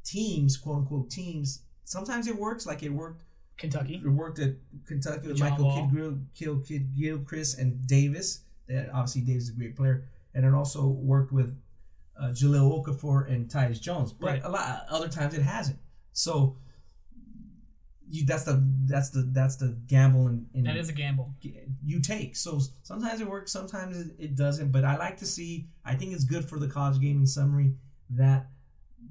teams, 0.05 0.55
quote 0.57 0.77
unquote 0.79 1.09
teams, 1.09 1.61
sometimes 1.83 2.27
it 2.27 2.35
works. 2.37 2.65
Like 2.65 2.83
it 2.83 2.89
worked. 2.89 3.23
Kentucky. 3.57 4.01
It 4.03 4.09
worked 4.09 4.39
at 4.39 4.55
Kentucky 4.85 5.27
with 5.29 5.39
Michael 5.39 5.65
Wall. 5.65 5.81
Kidd, 5.81 5.89
Grill, 5.89 6.17
Kill, 6.33 6.59
Kid, 6.59 6.93
Gilchrist, 6.95 7.57
and 7.57 7.85
Davis. 7.87 8.41
That 8.67 8.89
obviously 8.93 9.21
Davis 9.21 9.43
is 9.43 9.49
a 9.49 9.53
great 9.53 9.75
player, 9.75 10.09
and 10.33 10.45
it 10.45 10.53
also 10.53 10.87
worked 10.87 11.31
with 11.31 11.57
uh, 12.19 12.29
Jahlil 12.29 12.83
Okafor 12.85 13.29
and 13.31 13.47
Tyus 13.49 13.79
Jones. 13.81 14.11
But 14.13 14.25
Right. 14.27 14.41
a 14.43 14.49
lot 14.49 14.85
other 14.89 15.07
times 15.07 15.33
it 15.35 15.41
hasn't. 15.41 15.79
So 16.13 16.57
you 18.07 18.25
that's 18.25 18.43
the 18.43 18.63
that's 18.85 19.09
the 19.09 19.21
that's 19.31 19.55
the 19.55 19.77
gamble 19.87 20.27
in, 20.27 20.45
in 20.53 20.63
That 20.65 20.77
is 20.77 20.89
a 20.89 20.93
gamble. 20.93 21.33
you 21.83 21.99
take. 22.01 22.35
So 22.35 22.59
sometimes 22.83 23.19
it 23.21 23.27
works, 23.27 23.51
sometimes 23.51 23.97
it- 23.97 24.15
it 24.19 24.35
doesn't. 24.35 24.71
But 24.71 24.83
I 24.85 24.97
like 24.97 25.17
to 25.17 25.25
see. 25.25 25.69
I 25.83 25.95
think 25.95 26.13
it's 26.13 26.23
good 26.23 26.45
for 26.45 26.59
the 26.59 26.67
college 26.67 26.99
game 27.01 27.19
in 27.19 27.25
summary 27.27 27.73
that 28.11 28.49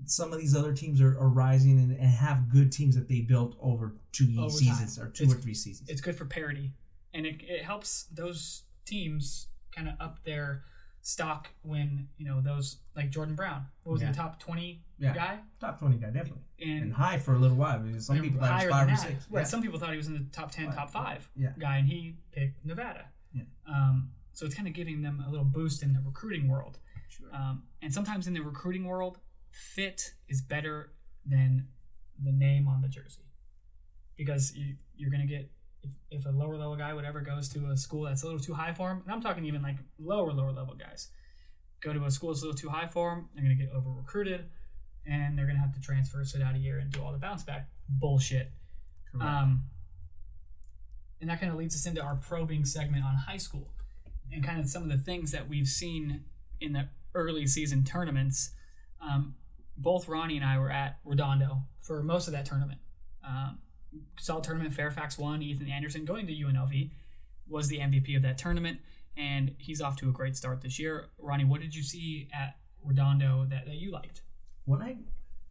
some 0.06 0.32
of 0.32 0.38
these 0.38 0.54
other 0.54 0.72
teams 0.72 1.00
are, 1.00 1.18
are 1.18 1.28
rising 1.28 1.78
and, 1.78 1.90
and 1.92 2.08
have 2.08 2.48
good 2.48 2.70
teams 2.72 2.94
that 2.96 3.08
they 3.08 3.20
built 3.20 3.56
over 3.60 3.94
two 4.12 4.34
Over 4.38 4.50
seasons 4.50 4.96
time. 4.96 5.06
or 5.06 5.10
two 5.10 5.24
It's- 5.24 5.36
or 5.38 5.40
three 5.40 5.54
seasons. 5.54 5.88
It's 5.88 6.00
good 6.00 6.16
for 6.16 6.24
parity, 6.24 6.72
and 7.12 7.24
it, 7.26 7.36
it 7.42 7.62
helps 7.64 8.04
those 8.12 8.62
teams 8.84 9.48
kind 9.74 9.88
of 9.88 9.94
up 10.00 10.22
their 10.24 10.62
stock 11.02 11.50
when 11.62 12.08
you 12.16 12.24
know 12.24 12.40
those 12.40 12.78
like 12.96 13.10
Jordan 13.10 13.34
Brown. 13.34 13.66
What 13.82 13.92
was 13.92 14.00
he, 14.00 14.06
Yeah. 14.06 14.12
the 14.12 14.16
top 14.18 14.40
twenty 14.40 14.82
Yeah. 14.98 15.14
guy? 15.14 15.38
Top 15.60 15.78
twenty 15.78 15.96
guy 15.98 16.06
definitely, 16.10 16.44
And, 16.62 16.82
and 16.84 16.92
high 16.94 17.18
for 17.18 17.34
a 17.34 17.38
little 17.38 17.56
while. 17.56 17.78
because 17.80 18.06
Some 18.06 18.20
people 18.20 18.40
thought 18.40 18.62
it 18.62 18.66
was 18.66 18.72
five 18.74 18.86
or 18.86 18.90
that. 18.90 18.98
six. 19.00 19.26
Right. 19.30 19.40
Yeah. 19.40 19.44
Some 19.44 19.60
people 19.62 19.78
thought 19.78 19.90
he 19.90 19.96
was 19.98 20.06
in 20.06 20.14
the 20.14 20.24
top 20.32 20.50
ten, 20.50 20.72
top 20.72 20.90
five 20.90 21.28
Yeah. 21.36 21.52
guy, 21.58 21.76
and 21.78 21.88
he 21.88 22.16
picked 22.32 22.64
Nevada. 22.64 23.06
Yeah. 23.34 23.42
Um, 23.66 24.12
so 24.32 24.46
it's 24.46 24.54
kind 24.54 24.66
of 24.66 24.72
giving 24.74 25.02
them 25.02 25.22
a 25.26 25.30
little 25.30 25.44
boost 25.44 25.82
in 25.82 25.92
the 25.92 26.00
recruiting 26.00 26.48
world. 26.48 26.78
Sure. 27.08 27.26
Um, 27.34 27.64
and 27.82 27.92
sometimes 27.92 28.26
in 28.26 28.32
the 28.34 28.40
recruiting 28.40 28.84
world, 28.84 29.18
fit 29.54 30.14
is 30.28 30.42
better 30.42 30.92
than 31.26 31.68
the 32.22 32.32
name 32.32 32.68
on 32.68 32.82
the 32.82 32.88
jersey 32.88 33.22
because 34.16 34.54
you, 34.54 34.74
you're 34.96 35.10
going 35.10 35.20
to 35.20 35.26
get 35.26 35.50
if, 35.82 35.90
if 36.10 36.26
a 36.26 36.30
lower 36.30 36.56
level 36.56 36.76
guy 36.76 36.92
whatever 36.94 37.20
goes 37.20 37.48
to 37.48 37.66
a 37.70 37.76
school 37.76 38.04
that's 38.04 38.22
a 38.22 38.26
little 38.26 38.40
too 38.40 38.54
high 38.54 38.72
for 38.72 38.90
him 38.90 39.02
and 39.04 39.12
i'm 39.14 39.20
talking 39.20 39.44
even 39.44 39.62
like 39.62 39.76
lower 39.98 40.32
lower 40.32 40.52
level 40.52 40.74
guys 40.74 41.08
go 41.80 41.92
to 41.92 42.04
a 42.04 42.10
school 42.10 42.30
that's 42.30 42.42
a 42.42 42.46
little 42.46 42.58
too 42.58 42.68
high 42.68 42.86
for 42.86 43.10
them 43.10 43.28
they're 43.34 43.44
going 43.44 43.56
to 43.56 43.64
get 43.64 43.72
over 43.72 43.90
recruited 43.90 44.46
and 45.06 45.36
they're 45.36 45.46
going 45.46 45.56
to 45.56 45.60
have 45.62 45.74
to 45.74 45.80
transfer 45.80 46.24
sit 46.24 46.42
out 46.42 46.54
a 46.54 46.58
year 46.58 46.78
and 46.78 46.90
do 46.90 47.02
all 47.02 47.12
the 47.12 47.18
bounce 47.18 47.42
back 47.42 47.68
bullshit 47.88 48.52
Correct. 49.12 49.28
um, 49.28 49.64
and 51.20 51.30
that 51.30 51.40
kind 51.40 51.50
of 51.50 51.58
leads 51.58 51.74
us 51.74 51.86
into 51.86 52.02
our 52.02 52.16
probing 52.16 52.64
segment 52.64 53.04
on 53.04 53.14
high 53.14 53.36
school 53.36 53.70
and 54.32 54.44
kind 54.44 54.60
of 54.60 54.68
some 54.68 54.82
of 54.82 54.88
the 54.88 54.98
things 54.98 55.30
that 55.32 55.48
we've 55.48 55.66
seen 55.68 56.24
in 56.60 56.72
the 56.72 56.88
early 57.14 57.46
season 57.46 57.84
tournaments. 57.84 58.50
Um, 59.00 59.34
both 59.76 60.08
Ronnie 60.08 60.36
and 60.36 60.44
I 60.44 60.58
were 60.58 60.70
at 60.70 60.98
Redondo 61.04 61.62
for 61.80 62.02
most 62.02 62.26
of 62.26 62.32
that 62.32 62.46
tournament. 62.46 62.80
Um, 63.26 63.58
solid 64.18 64.44
tournament. 64.44 64.74
Fairfax 64.74 65.18
won. 65.18 65.42
Ethan 65.42 65.68
Anderson 65.68 66.04
going 66.04 66.26
to 66.26 66.32
UNLV 66.32 66.90
was 67.48 67.68
the 67.68 67.78
MVP 67.78 68.16
of 68.16 68.22
that 68.22 68.38
tournament, 68.38 68.78
and 69.16 69.54
he's 69.58 69.80
off 69.80 69.96
to 69.96 70.08
a 70.08 70.12
great 70.12 70.36
start 70.36 70.60
this 70.62 70.78
year. 70.78 71.08
Ronnie, 71.18 71.44
what 71.44 71.60
did 71.60 71.74
you 71.74 71.82
see 71.82 72.28
at 72.32 72.56
Redondo 72.82 73.46
that, 73.50 73.66
that 73.66 73.76
you 73.76 73.90
liked? 73.90 74.22
when 74.64 74.82
I 74.82 74.96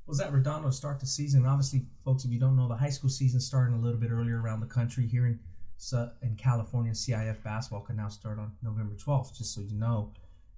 was 0.06 0.20
at 0.20 0.32
Redondo 0.32 0.70
start 0.70 1.00
the 1.00 1.06
season, 1.06 1.46
obviously, 1.46 1.86
folks, 2.04 2.26
if 2.26 2.32
you 2.32 2.40
don't 2.40 2.56
know, 2.56 2.68
the 2.68 2.76
high 2.76 2.90
school 2.90 3.10
season 3.10 3.40
starting 3.40 3.76
a 3.76 3.80
little 3.80 4.00
bit 4.00 4.12
earlier 4.12 4.42
around 4.42 4.60
the 4.60 4.68
country. 4.68 5.08
Here 5.08 5.26
in 5.26 5.40
in 6.22 6.36
California, 6.38 6.94
CIF 6.94 7.44
basketball 7.44 7.82
can 7.82 7.98
now 7.98 8.08
start 8.08 8.40
on 8.40 8.54
November 8.62 8.96
12th. 8.96 9.36
Just 9.38 9.54
so 9.54 9.62
you 9.62 9.76
know, 9.76 10.14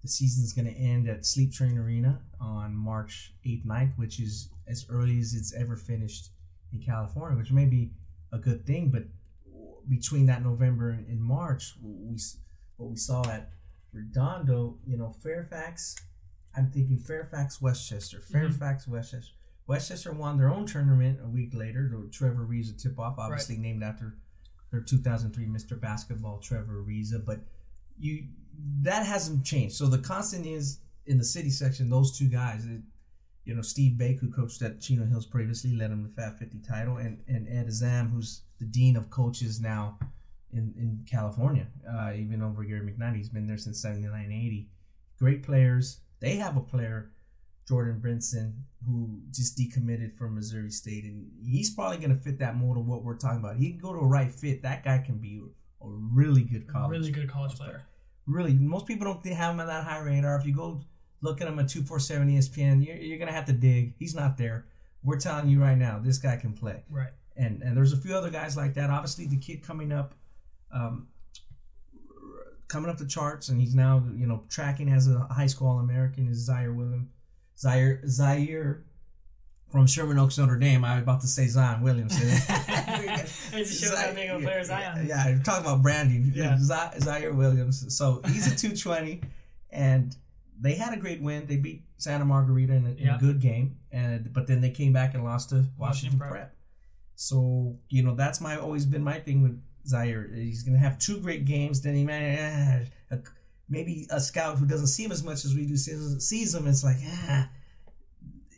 the 0.05 0.11
season's 0.11 0.53
going 0.53 0.67
to 0.67 0.79
end 0.79 1.09
at 1.09 1.25
Sleep 1.25 1.51
Train 1.51 1.79
Arena 1.79 2.21
on 2.39 2.75
March 2.75 3.33
8th, 3.43 3.65
9th, 3.65 3.97
which 3.97 4.19
is 4.19 4.49
as 4.67 4.85
early 4.89 5.19
as 5.19 5.33
it's 5.33 5.53
ever 5.55 5.75
finished 5.75 6.29
in 6.71 6.79
California, 6.79 7.35
which 7.35 7.51
may 7.51 7.65
be 7.65 7.91
a 8.31 8.37
good 8.37 8.65
thing. 8.67 8.91
But 8.91 9.03
between 9.89 10.27
that 10.27 10.43
November 10.43 10.91
and 10.91 11.19
March, 11.19 11.73
we 11.81 12.19
what 12.77 12.89
we 12.91 12.95
saw 12.97 13.27
at 13.29 13.49
Redondo, 13.93 14.77
you 14.85 14.97
know, 14.97 15.09
Fairfax. 15.09 15.95
I'm 16.55 16.69
thinking 16.69 16.97
Fairfax, 16.97 17.59
Westchester, 17.59 18.17
mm-hmm. 18.17 18.33
Fairfax, 18.33 18.87
Westchester. 18.87 19.33
Westchester 19.67 20.13
won 20.13 20.37
their 20.37 20.53
own 20.53 20.67
tournament 20.67 21.19
a 21.23 21.27
week 21.27 21.55
later. 21.55 21.89
The 21.91 22.09
Trevor 22.11 22.45
Ariza 22.45 22.79
tip 22.79 22.99
off, 22.99 23.17
obviously 23.17 23.57
named 23.57 23.81
after 23.81 24.17
their 24.71 24.81
2003 24.81 25.47
Mr. 25.47 25.79
Basketball, 25.79 26.37
Trevor 26.37 26.83
Ariza. 26.83 27.25
But 27.25 27.39
you 27.97 28.25
that 28.81 29.05
hasn't 29.05 29.45
changed. 29.45 29.75
So 29.75 29.87
the 29.87 29.97
constant 29.97 30.45
is 30.45 30.79
in 31.05 31.17
the 31.17 31.23
city 31.23 31.49
section. 31.49 31.89
Those 31.89 32.17
two 32.17 32.27
guys, 32.27 32.65
it, 32.65 32.81
you 33.45 33.55
know, 33.55 33.61
Steve 33.61 33.97
Baik, 33.97 34.19
who 34.19 34.31
coached 34.31 34.61
at 34.61 34.81
Chino 34.81 35.05
Hills 35.05 35.25
previously, 35.25 35.75
led 35.75 35.91
them 35.91 36.03
to 36.03 36.09
Fab 36.09 36.37
50 36.37 36.59
title, 36.67 36.97
and 36.97 37.23
and 37.27 37.47
Ed 37.47 37.67
Azzam, 37.67 38.11
who's 38.11 38.41
the 38.59 38.65
dean 38.65 38.95
of 38.95 39.09
coaches 39.09 39.61
now 39.61 39.97
in 40.51 40.73
in 40.77 41.05
California, 41.09 41.67
uh, 41.89 42.13
even 42.15 42.41
over 42.41 42.63
Gary 42.63 42.81
McKnight. 42.81 43.15
He's 43.15 43.29
been 43.29 43.47
there 43.47 43.57
since 43.57 43.81
79, 43.81 44.31
80. 44.31 44.69
Great 45.19 45.43
players. 45.43 45.99
They 46.19 46.35
have 46.37 46.57
a 46.57 46.61
player, 46.61 47.11
Jordan 47.67 48.01
Brinson, 48.03 48.53
who 48.85 49.21
just 49.31 49.57
decommitted 49.57 50.13
from 50.13 50.35
Missouri 50.35 50.71
State, 50.71 51.03
and 51.03 51.29
he's 51.45 51.69
probably 51.73 51.97
going 51.97 52.15
to 52.15 52.21
fit 52.21 52.39
that 52.39 52.57
mold 52.57 52.77
of 52.77 52.85
what 52.87 53.03
we're 53.03 53.17
talking 53.17 53.39
about. 53.39 53.57
He 53.57 53.69
can 53.69 53.79
go 53.79 53.93
to 53.93 53.99
a 53.99 54.07
right 54.07 54.31
fit. 54.31 54.63
That 54.63 54.83
guy 54.83 54.99
can 54.99 55.17
be 55.17 55.41
a 55.81 55.87
really 55.87 56.43
good 56.43 56.67
college. 56.67 56.91
really 56.99 57.11
good 57.11 57.29
college 57.29 57.55
player. 57.55 57.85
Really, 58.27 58.53
most 58.53 58.85
people 58.87 59.05
don't 59.05 59.25
have 59.33 59.53
him 59.53 59.59
on 59.59 59.67
that 59.67 59.83
high 59.83 59.99
radar. 59.99 60.35
If 60.37 60.45
you 60.45 60.55
go 60.55 60.81
look 61.21 61.41
at 61.41 61.47
him 61.47 61.59
at 61.59 61.69
two 61.69 61.83
four 61.83 61.99
seven 61.99 62.29
E 62.29 62.37
ESPN, 62.39 62.85
you're, 62.85 62.95
you're 62.97 63.17
going 63.17 63.27
to 63.27 63.33
have 63.33 63.45
to 63.45 63.53
dig. 63.53 63.93
He's 63.99 64.15
not 64.15 64.37
there. 64.37 64.65
We're 65.03 65.19
telling 65.19 65.47
you 65.47 65.61
right 65.61 65.77
now, 65.77 65.99
this 66.03 66.17
guy 66.17 66.35
can 66.35 66.53
play 66.53 66.81
Right. 66.89 67.11
and 67.37 67.61
and 67.61 67.77
there's 67.77 67.93
a 67.93 67.97
few 67.97 68.15
other 68.15 68.31
guys 68.31 68.57
like 68.57 68.73
that. 68.73 68.89
Obviously, 68.89 69.27
the 69.27 69.37
kid 69.37 69.61
coming 69.61 69.91
up, 69.91 70.15
um, 70.71 71.07
coming 72.67 72.89
up 72.89 72.97
the 72.97 73.05
charts, 73.05 73.49
and 73.49 73.61
he's 73.61 73.75
now 73.75 74.03
you 74.15 74.25
know 74.25 74.43
tracking 74.49 74.89
as 74.89 75.07
a 75.07 75.19
high 75.31 75.45
school 75.47 75.67
All 75.67 75.79
American 75.79 76.27
is 76.27 76.37
Zaire 76.45 76.73
Williams, 76.73 77.09
Zaire 77.57 78.01
Zaire 78.07 78.83
from 79.71 79.87
Sherman 79.87 80.17
Oaks 80.19 80.37
Notre 80.37 80.57
Dame. 80.57 80.85
I 80.85 80.95
was 80.95 81.03
about 81.03 81.21
to 81.21 81.27
say 81.27 81.47
Zion 81.47 81.81
Williams. 81.81 82.17
it 82.21 83.27
just 83.53 83.83
shows 83.83 83.97
how 83.97 84.13
big 84.13 84.29
of 84.29 84.41
a 84.41 84.43
player 84.43 84.63
Zion. 84.63 85.05
Yeah, 85.07 85.27
yeah, 85.29 85.43
talk 85.43 85.61
about 85.61 85.81
branding. 85.81 86.31
Yeah. 86.33 86.57
Z- 86.59 86.99
Zaire 86.99 87.33
Williams. 87.33 87.95
So 87.95 88.21
he's 88.27 88.47
a 88.47 88.55
220, 88.55 89.21
and 89.71 90.15
they 90.59 90.75
had 90.75 90.93
a 90.93 90.97
great 90.97 91.21
win. 91.21 91.45
They 91.47 91.57
beat 91.57 91.83
Santa 91.97 92.25
Margarita 92.25 92.73
in 92.73 92.85
a, 92.85 92.89
in 92.91 92.97
Yeah. 92.97 93.15
a 93.17 93.19
good 93.19 93.39
game, 93.41 93.77
and 93.91 94.31
but 94.31 94.47
then 94.47 94.61
they 94.61 94.69
came 94.71 94.93
back 94.93 95.13
and 95.13 95.23
lost 95.23 95.49
to 95.49 95.55
Washington, 95.55 95.79
Washington 95.79 96.19
Prep. 96.19 96.31
Prep. 96.31 96.55
So 97.15 97.77
you 97.89 98.03
know 98.03 98.15
that's 98.15 98.41
my 98.41 98.57
always 98.57 98.85
been 98.85 99.03
my 99.03 99.19
thing 99.19 99.41
with 99.41 99.61
Zaire. 99.87 100.27
He's 100.33 100.63
gonna 100.63 100.77
have 100.77 100.97
two 100.99 101.19
great 101.19 101.45
games. 101.45 101.81
Then 101.81 101.95
he 101.95 102.03
man, 102.03 102.87
uh, 103.11 103.15
maybe 103.69 104.07
a 104.09 104.19
scout 104.19 104.57
who 104.57 104.65
doesn't 104.65 104.87
see 104.87 105.03
him 105.03 105.11
as 105.11 105.23
much 105.23 105.43
as 105.45 105.55
we 105.55 105.65
do 105.65 105.75
sees, 105.77 106.25
sees 106.27 106.53
him. 106.55 106.67
It's 106.67 106.83
like 106.83 106.97
ah, 107.05 107.49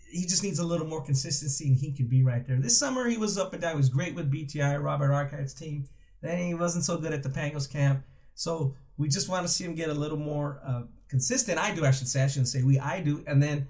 he 0.09 0.25
just 0.25 0.43
needs 0.43 0.59
a 0.59 0.65
little 0.65 0.87
more 0.87 1.03
consistency, 1.03 1.67
and 1.67 1.77
he 1.77 1.91
could 1.91 2.09
be 2.09 2.23
right 2.23 2.45
there. 2.47 2.57
This 2.57 2.79
summer 2.79 3.07
he 3.07 3.17
was 3.17 3.37
up 3.37 3.53
and 3.53 3.61
down. 3.61 3.71
He 3.71 3.77
was 3.77 3.89
great 3.89 4.15
with 4.15 4.31
BTI, 4.31 4.81
Robert 4.81 5.11
Archives 5.11 5.53
team. 5.53 5.85
Then 6.21 6.37
he 6.39 6.53
wasn't 6.53 6.85
so 6.85 6.97
good 6.97 7.13
at 7.13 7.23
the 7.23 7.29
Pangos 7.29 7.69
camp. 7.69 8.03
So 8.33 8.75
we 8.97 9.09
just 9.09 9.29
want 9.29 9.45
to 9.45 9.51
see 9.51 9.63
him 9.63 9.75
get 9.75 9.89
a 9.89 9.93
little 9.93 10.17
more 10.17 10.59
uh, 10.65 10.83
consistent. 11.09 11.59
I 11.59 11.73
do, 11.73 11.85
I 11.85 11.91
should 11.91 12.07
say. 12.07 12.23
I 12.23 12.27
shouldn't 12.27 12.47
say 12.47 12.63
we. 12.63 12.79
I 12.79 13.01
do, 13.01 13.23
and 13.27 13.41
then 13.41 13.67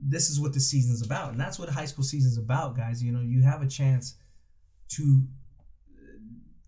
this 0.00 0.30
is 0.30 0.40
what 0.40 0.52
the 0.52 0.60
season's 0.60 1.04
about, 1.04 1.32
and 1.32 1.40
that's 1.40 1.58
what 1.58 1.68
high 1.68 1.84
school 1.84 2.04
season's 2.04 2.38
about, 2.38 2.76
guys. 2.76 3.02
You 3.02 3.12
know, 3.12 3.20
you 3.20 3.42
have 3.42 3.62
a 3.62 3.66
chance 3.66 4.14
to 4.90 5.22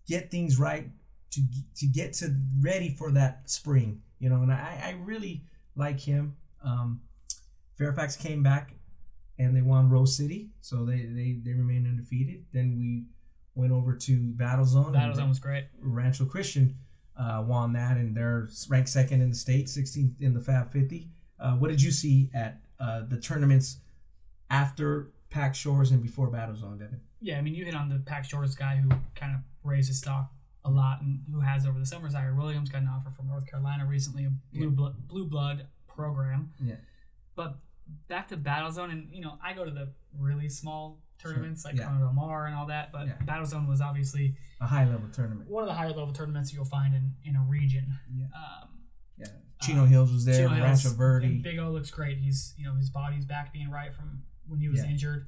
get 0.07 0.31
things 0.31 0.59
right 0.59 0.89
to 1.31 1.41
to 1.77 1.87
get 1.87 2.13
to 2.13 2.35
ready 2.59 2.89
for 2.89 3.11
that 3.11 3.49
spring. 3.49 4.01
You 4.19 4.29
know, 4.29 4.41
and 4.41 4.51
I, 4.51 4.81
I 4.83 4.95
really 5.03 5.43
like 5.75 5.99
him. 5.99 6.35
Um, 6.63 7.01
Fairfax 7.77 8.17
came 8.17 8.43
back 8.43 8.73
and 9.39 9.55
they 9.55 9.61
won 9.61 9.89
Rose 9.89 10.15
City, 10.15 10.49
so 10.61 10.85
they 10.85 11.05
they 11.05 11.39
they 11.43 11.53
remain 11.53 11.87
undefeated. 11.87 12.45
Then 12.53 12.77
we 12.77 13.05
went 13.55 13.71
over 13.73 13.95
to 13.95 14.31
Battle 14.33 14.65
Zone. 14.65 14.91
Battle 14.93 15.15
Zone 15.15 15.29
was 15.29 15.39
great. 15.39 15.65
Rancho 15.81 16.25
Christian 16.25 16.75
uh, 17.17 17.43
won 17.47 17.73
that, 17.73 17.97
and 17.97 18.15
they're 18.15 18.47
ranked 18.69 18.89
second 18.89 19.21
in 19.21 19.29
the 19.29 19.35
state, 19.35 19.65
16th 19.67 20.21
in 20.21 20.33
the 20.33 20.39
Fab 20.39 20.71
50. 20.71 21.09
Uh, 21.39 21.53
what 21.53 21.69
did 21.69 21.81
you 21.81 21.91
see 21.91 22.29
at 22.33 22.59
uh, 22.79 23.01
the 23.07 23.17
tournaments 23.19 23.77
after 24.49 25.11
Pack 25.29 25.55
Shores 25.55 25.91
and 25.91 26.01
before 26.01 26.27
Battle 26.27 26.55
Zone, 26.55 26.77
Devin? 26.77 26.99
Yeah, 27.21 27.37
I 27.37 27.41
mean, 27.41 27.55
you 27.55 27.65
hit 27.65 27.75
on 27.75 27.89
the 27.89 27.99
Pack 27.99 28.25
Shores 28.25 28.55
guy 28.55 28.77
who 28.77 28.89
kind 29.15 29.35
of 29.35 29.41
raised 29.63 29.87
his 29.89 29.97
stock 29.97 30.31
a 30.65 30.69
lot 30.69 31.01
and 31.01 31.19
who 31.31 31.39
has 31.41 31.65
over 31.65 31.79
the 31.79 31.85
summer. 31.85 32.09
Zaire 32.09 32.33
Williams 32.35 32.69
got 32.69 32.81
an 32.81 32.87
offer 32.89 33.11
from 33.11 33.27
North 33.27 33.45
Carolina 33.49 33.85
recently, 33.85 34.25
a 34.25 34.29
blue, 34.29 34.63
Yeah. 34.63 34.69
blood, 34.69 35.07
blue 35.07 35.25
blood 35.25 35.67
program. 35.87 36.51
Yeah. 36.63 36.75
But 37.35 37.57
back 38.07 38.27
to 38.29 38.37
Battle 38.37 38.71
Zone, 38.71 38.91
and 38.91 39.07
you 39.11 39.21
know, 39.21 39.37
I 39.43 39.53
go 39.53 39.65
to 39.65 39.71
the 39.71 39.91
really 40.17 40.49
small 40.49 41.01
tournaments 41.21 41.65
like 41.65 41.75
Yeah. 41.75 41.97
Del 41.99 42.13
Mar 42.13 42.45
and 42.47 42.55
all 42.55 42.67
that, 42.67 42.91
but 42.91 43.07
Yeah. 43.07 43.17
Battle 43.25 43.45
Zone 43.45 43.67
was 43.67 43.81
obviously 43.81 44.35
A 44.61 44.67
high 44.67 44.85
level 44.87 45.09
tournament. 45.09 45.49
one 45.49 45.63
of 45.63 45.67
the 45.67 45.73
higher 45.75 45.89
level 45.89 46.13
tournaments 46.13 46.53
you'll 46.53 46.63
find 46.65 46.95
in, 46.95 47.13
in 47.23 47.35
a 47.35 47.41
region. 47.43 47.97
Yeah. 48.13 48.25
Um, 48.27 48.69
Yeah. 49.17 49.25
Chino 49.61 49.85
Hills 49.85 50.11
was 50.13 50.23
there, 50.23 50.47
Chino 50.47 50.61
Rancho 50.63 50.91
Verde. 50.91 51.39
Big 51.41 51.59
O 51.59 51.71
looks 51.71 51.91
great. 51.91 52.17
He's 52.19 52.53
you 52.57 52.65
know 52.65 52.75
his 52.75 52.89
body's 52.89 53.25
back 53.25 53.51
being 53.51 53.69
right 53.69 53.93
from 53.93 54.23
when 54.47 54.59
he 54.61 54.69
was 54.69 54.79
Yeah. 54.79 54.89
injured 54.91 55.27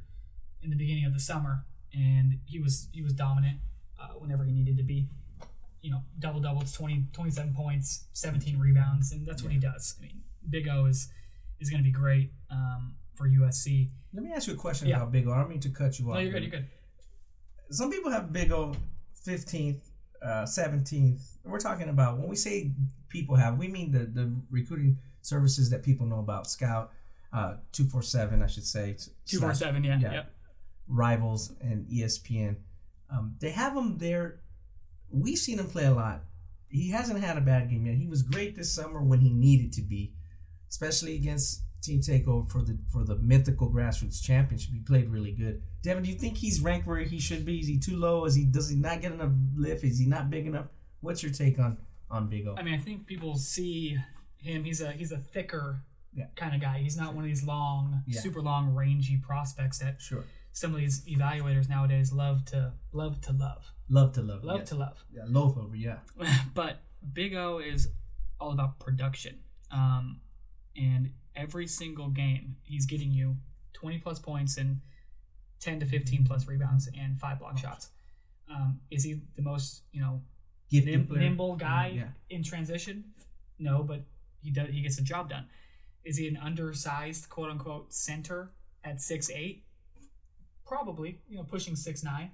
in 0.62 0.70
the 0.70 0.78
beginning 0.78 1.04
of 1.06 1.14
the 1.14 1.20
summer, 1.20 1.66
and 1.94 2.40
he 2.46 2.58
was 2.60 2.88
he 2.94 3.02
was 3.02 3.14
dominant 3.14 3.60
uh, 4.00 4.14
whenever 4.20 4.44
he 4.46 4.52
needed 4.54 4.78
to 4.78 4.84
be. 4.84 5.10
You 5.82 5.90
know, 5.92 6.04
double 6.20 6.40
doubles, 6.40 6.72
20, 6.74 7.08
27 7.12 7.54
points, 7.56 8.08
seventeen 8.14 8.60
rebounds, 8.60 9.12
and 9.12 9.26
that's 9.26 9.42
what 9.44 9.52
he 9.52 9.58
does. 9.60 9.96
I 10.00 10.04
mean, 10.04 10.22
Big 10.50 10.68
O 10.70 10.86
is 10.86 11.12
is 11.62 11.70
going 11.70 11.82
to 11.82 11.88
be 11.88 11.92
great 11.92 12.32
um, 12.50 12.96
for 13.16 13.30
USC. 13.30 13.90
Let 14.14 14.24
me 14.24 14.32
ask 14.34 14.48
you 14.48 14.54
a 14.54 14.58
question 14.58 14.88
Yeah. 14.88 14.98
about 14.98 15.12
Big 15.12 15.28
O. 15.28 15.32
I 15.32 15.38
don't 15.40 15.50
mean 15.50 15.60
to 15.62 15.70
cut 15.70 15.98
you 16.00 16.10
off. 16.10 16.16
No, 16.16 16.20
you're 16.22 16.32
good. 16.34 16.42
You're 16.44 16.52
good. 16.52 16.66
Some 17.70 17.90
people 17.92 18.12
have 18.12 18.34
Big 18.34 18.52
O 18.52 18.76
15th, 19.26 19.80
uh, 20.22 20.44
17th. 20.44 21.22
We're 21.46 21.60
talking 21.60 21.90
about 21.90 22.18
when 22.18 22.28
we 22.28 22.36
say 22.36 22.72
people 23.08 23.36
have, 23.36 23.58
we 23.58 23.68
mean 23.68 23.92
the, 23.92 24.00
the 24.00 24.34
recruiting 24.50 24.98
services 25.22 25.70
that 25.70 25.84
people 25.84 26.06
know 26.06 26.20
about. 26.20 26.48
Scout, 26.50 26.92
uh, 27.32 27.56
247, 27.72 28.42
I 28.42 28.48
should 28.48 28.66
say. 28.66 28.98
Two 29.26 29.40
four 29.40 29.50
slash 29.54 29.60
seven. 29.60 29.84
Yeah. 29.84 30.00
yeah. 30.02 30.24
Rivals 30.88 31.54
and 31.62 31.88
ESPN. 31.88 32.58
Um, 33.10 33.36
they 33.40 33.52
have 33.52 33.76
him 33.76 33.98
there. 33.98 34.40
We've 35.10 35.38
seen 35.38 35.60
him 35.60 35.68
play 35.68 35.86
a 35.86 35.94
lot. 35.94 36.24
He 36.70 36.90
hasn't 36.92 37.22
had 37.22 37.38
a 37.38 37.42
bad 37.42 37.70
game 37.70 37.86
yet. 37.86 37.96
He 37.96 38.08
was 38.08 38.22
great 38.22 38.56
this 38.56 38.72
summer 38.72 39.02
when 39.02 39.20
he 39.20 39.30
needed 39.30 39.74
to 39.74 39.82
be, 39.82 40.14
especially 40.72 41.16
against 41.16 41.62
Team 41.84 42.00
Takeover 42.00 42.50
for 42.50 42.62
the 42.64 42.78
for 42.92 43.04
the 43.04 43.16
mythical 43.18 43.70
grassroots 43.72 44.24
championship. 44.24 44.72
He 44.74 44.80
played 44.80 45.10
really 45.10 45.32
good. 45.34 45.62
Devin, 45.84 46.04
do 46.04 46.10
you 46.10 46.16
think 46.18 46.38
he's 46.38 46.62
ranked 46.62 46.88
where 46.88 47.00
he 47.00 47.20
should 47.20 47.44
be? 47.46 47.60
Is 47.60 47.68
he 47.68 47.78
too 47.80 47.98
low? 47.98 48.26
Is 48.26 48.36
he 48.36 48.46
does 48.46 48.70
he 48.70 48.76
not 48.76 49.02
get 49.02 49.12
enough 49.12 49.32
lift? 49.56 49.84
Is 49.84 50.00
he 50.00 50.06
not 50.06 50.30
big 50.30 50.48
enough? 50.48 50.68
What's 51.02 51.22
your 51.24 51.32
take 51.32 51.60
on 51.60 51.78
on 52.10 52.30
Big 52.30 52.48
O? 52.48 52.56
I 52.58 52.62
mean, 52.64 52.74
I 52.76 52.78
think 52.78 53.06
people 53.08 53.36
see 53.36 53.98
him. 54.38 54.64
He's 54.64 54.82
a 54.82 54.92
he's 54.92 55.12
a 55.12 55.18
thicker 55.18 55.84
Yeah. 56.14 56.26
kind 56.36 56.54
of 56.54 56.62
guy. 56.62 56.80
He's 56.80 56.98
not 56.98 57.16
one 57.16 57.24
of 57.24 57.30
these 57.30 57.44
long, 57.44 58.04
Yeah. 58.06 58.20
super 58.22 58.42
long, 58.42 58.76
rangy 58.76 59.18
prospects 59.18 59.80
that 59.80 60.02
Sure, 60.02 60.24
some 60.52 60.74
of 60.76 60.80
these 60.80 61.02
evaluators 61.06 61.68
nowadays 61.68 62.12
love 62.14 62.46
to 62.46 62.74
love 62.92 63.22
to 63.22 63.34
love 63.34 63.74
love 63.90 64.14
to 64.14 64.22
love, 64.22 64.44
love 64.44 64.60
yes. 64.60 64.70
to 64.70 64.76
love. 64.76 65.04
yeah, 65.12 65.24
loaf 65.28 65.58
over, 65.58 65.76
yeah, 65.76 66.00
but 66.54 66.82
Big 67.14 67.34
O 67.34 67.58
is 67.58 67.88
all 68.40 68.52
about 68.52 68.78
production. 68.80 69.40
Um, 69.72 70.22
and 70.76 71.12
every 71.36 71.68
single 71.68 72.10
game, 72.10 72.58
he's 72.64 72.86
getting 72.86 73.12
you 73.12 73.38
20 73.74 74.00
plus 74.00 74.20
points 74.20 74.58
and 74.58 74.82
10 75.60 75.80
to 75.82 75.86
15 75.86 76.26
plus 76.26 76.48
rebounds 76.48 76.90
and 77.00 77.20
five 77.20 77.40
block 77.40 77.58
shots. 77.58 77.90
Um, 78.50 78.82
is 78.90 79.04
he 79.04 79.22
the 79.36 79.42
most, 79.42 79.84
you 79.92 80.02
know, 80.02 80.22
nim- 80.72 81.08
nimble 81.12 81.56
guy 81.56 81.94
Yeah, 81.96 82.08
in 82.30 82.44
transition? 82.44 83.14
No, 83.60 83.84
but 83.84 84.02
he 84.42 84.52
does. 84.52 84.70
He 84.70 84.82
gets 84.82 84.96
the 84.98 85.04
job 85.04 85.30
done. 85.30 85.46
Is 86.04 86.18
he 86.18 86.28
an 86.28 86.38
undersized 86.38 87.30
quote 87.30 87.50
unquote 87.52 87.94
center 87.94 88.52
at 88.84 89.00
six 89.00 89.30
eight? 89.30 89.64
Probably, 90.66 91.20
you 91.30 91.38
know, 91.38 91.44
pushing 91.44 91.76
six 91.76 92.04
nine. 92.04 92.32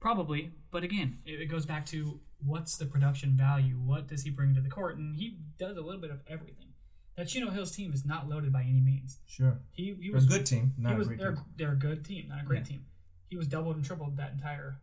Probably, 0.00 0.52
but 0.70 0.82
again, 0.82 1.18
it, 1.24 1.40
it 1.40 1.46
goes 1.46 1.64
back 1.64 1.86
to 1.86 2.20
what's 2.44 2.76
the 2.76 2.84
production 2.84 3.36
value? 3.36 3.76
What 3.76 4.06
does 4.06 4.22
he 4.22 4.30
bring 4.30 4.54
to 4.54 4.60
the 4.60 4.68
court? 4.68 4.98
And 4.98 5.16
he 5.16 5.38
does 5.58 5.76
a 5.76 5.80
little 5.80 6.00
bit 6.00 6.10
of 6.10 6.20
everything. 6.28 6.73
That 7.16 7.28
Chino 7.28 7.50
Hills 7.50 7.70
team 7.70 7.92
is 7.92 8.04
not 8.04 8.28
loaded 8.28 8.52
by 8.52 8.62
any 8.62 8.80
means. 8.80 9.18
sure. 9.26 9.60
He 9.72 9.94
he 9.94 10.08
They're 10.08 10.14
was 10.14 10.24
a 10.24 10.28
good 10.28 10.46
team, 10.46 10.74
not 10.76 11.00
a 11.00 11.04
great 11.04 11.18
they're, 11.18 11.32
team. 11.34 11.44
they're 11.56 11.72
a 11.72 11.76
good 11.76 12.04
team, 12.04 12.28
not 12.28 12.42
a 12.42 12.44
great 12.44 12.60
Yeah. 12.60 12.64
team. 12.64 12.86
He 13.28 13.36
was 13.36 13.46
doubled 13.48 13.76
and 13.76 13.84
tripled 13.84 14.16
that 14.16 14.32
entire 14.32 14.80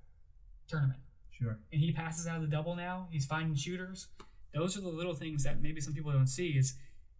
tournament 0.67 0.99
Sure. 1.29 1.59
and 1.71 1.81
he 1.81 1.91
passes 1.91 2.27
out 2.27 2.37
of 2.37 2.41
the 2.43 2.47
double 2.47 2.75
now. 2.75 3.07
He's 3.11 3.25
finding 3.25 3.55
shooters. 3.55 4.07
Those 4.53 4.77
are 4.77 4.81
the 4.81 4.89
little 4.89 5.13
things 5.13 5.43
that 5.43 5.61
maybe 5.61 5.81
some 5.81 5.93
people 5.93 6.11
don't 6.11 6.27
see. 6.27 6.57
Is 6.57 6.75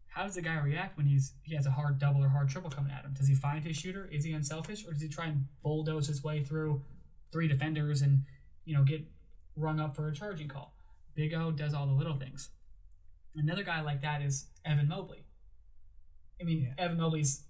how 0.08 0.24
does 0.24 0.36
the 0.36 0.42
guy 0.42 0.58
react 0.60 0.98
when 0.98 1.06
he's 1.06 1.34
he 1.44 1.56
has 1.56 1.66
a 1.66 1.72
hard 1.72 2.00
double 2.00 2.24
or 2.24 2.30
hard 2.30 2.50
triple 2.50 2.70
coming 2.70 2.92
at 2.92 3.04
him? 3.06 3.14
Does 3.14 3.28
he 3.28 3.36
find 3.36 3.64
his 3.64 3.78
shooter? 3.78 4.06
Is 4.06 4.24
he 4.26 4.34
unselfish, 4.34 4.86
or 4.86 4.92
does 4.94 5.02
he 5.02 5.08
try 5.10 5.28
and 5.28 5.48
bulldoze 5.62 6.08
his 6.08 6.24
way 6.24 6.44
through 6.44 6.84
three 7.32 7.48
defenders 7.48 8.02
and 8.02 8.26
you 8.66 8.76
know 8.76 8.84
get 8.84 9.06
rung 9.56 9.80
up 9.80 9.96
for 9.96 10.08
a 10.08 10.14
charging 10.14 10.48
call? 10.48 10.74
Big 11.16 11.34
O 11.34 11.52
does 11.52 11.74
all 11.74 11.86
the 11.88 11.94
little 11.94 12.18
things. 12.18 12.50
Another 13.36 13.64
guy 13.64 13.82
like 13.82 14.02
that 14.02 14.22
is 14.22 14.48
Evan 14.66 14.88
Mobley. 14.88 15.26
I 16.40 16.44
mean, 16.44 16.64
Yeah. 16.64 16.74
Evan 16.78 16.98
Mobley's 16.98 17.46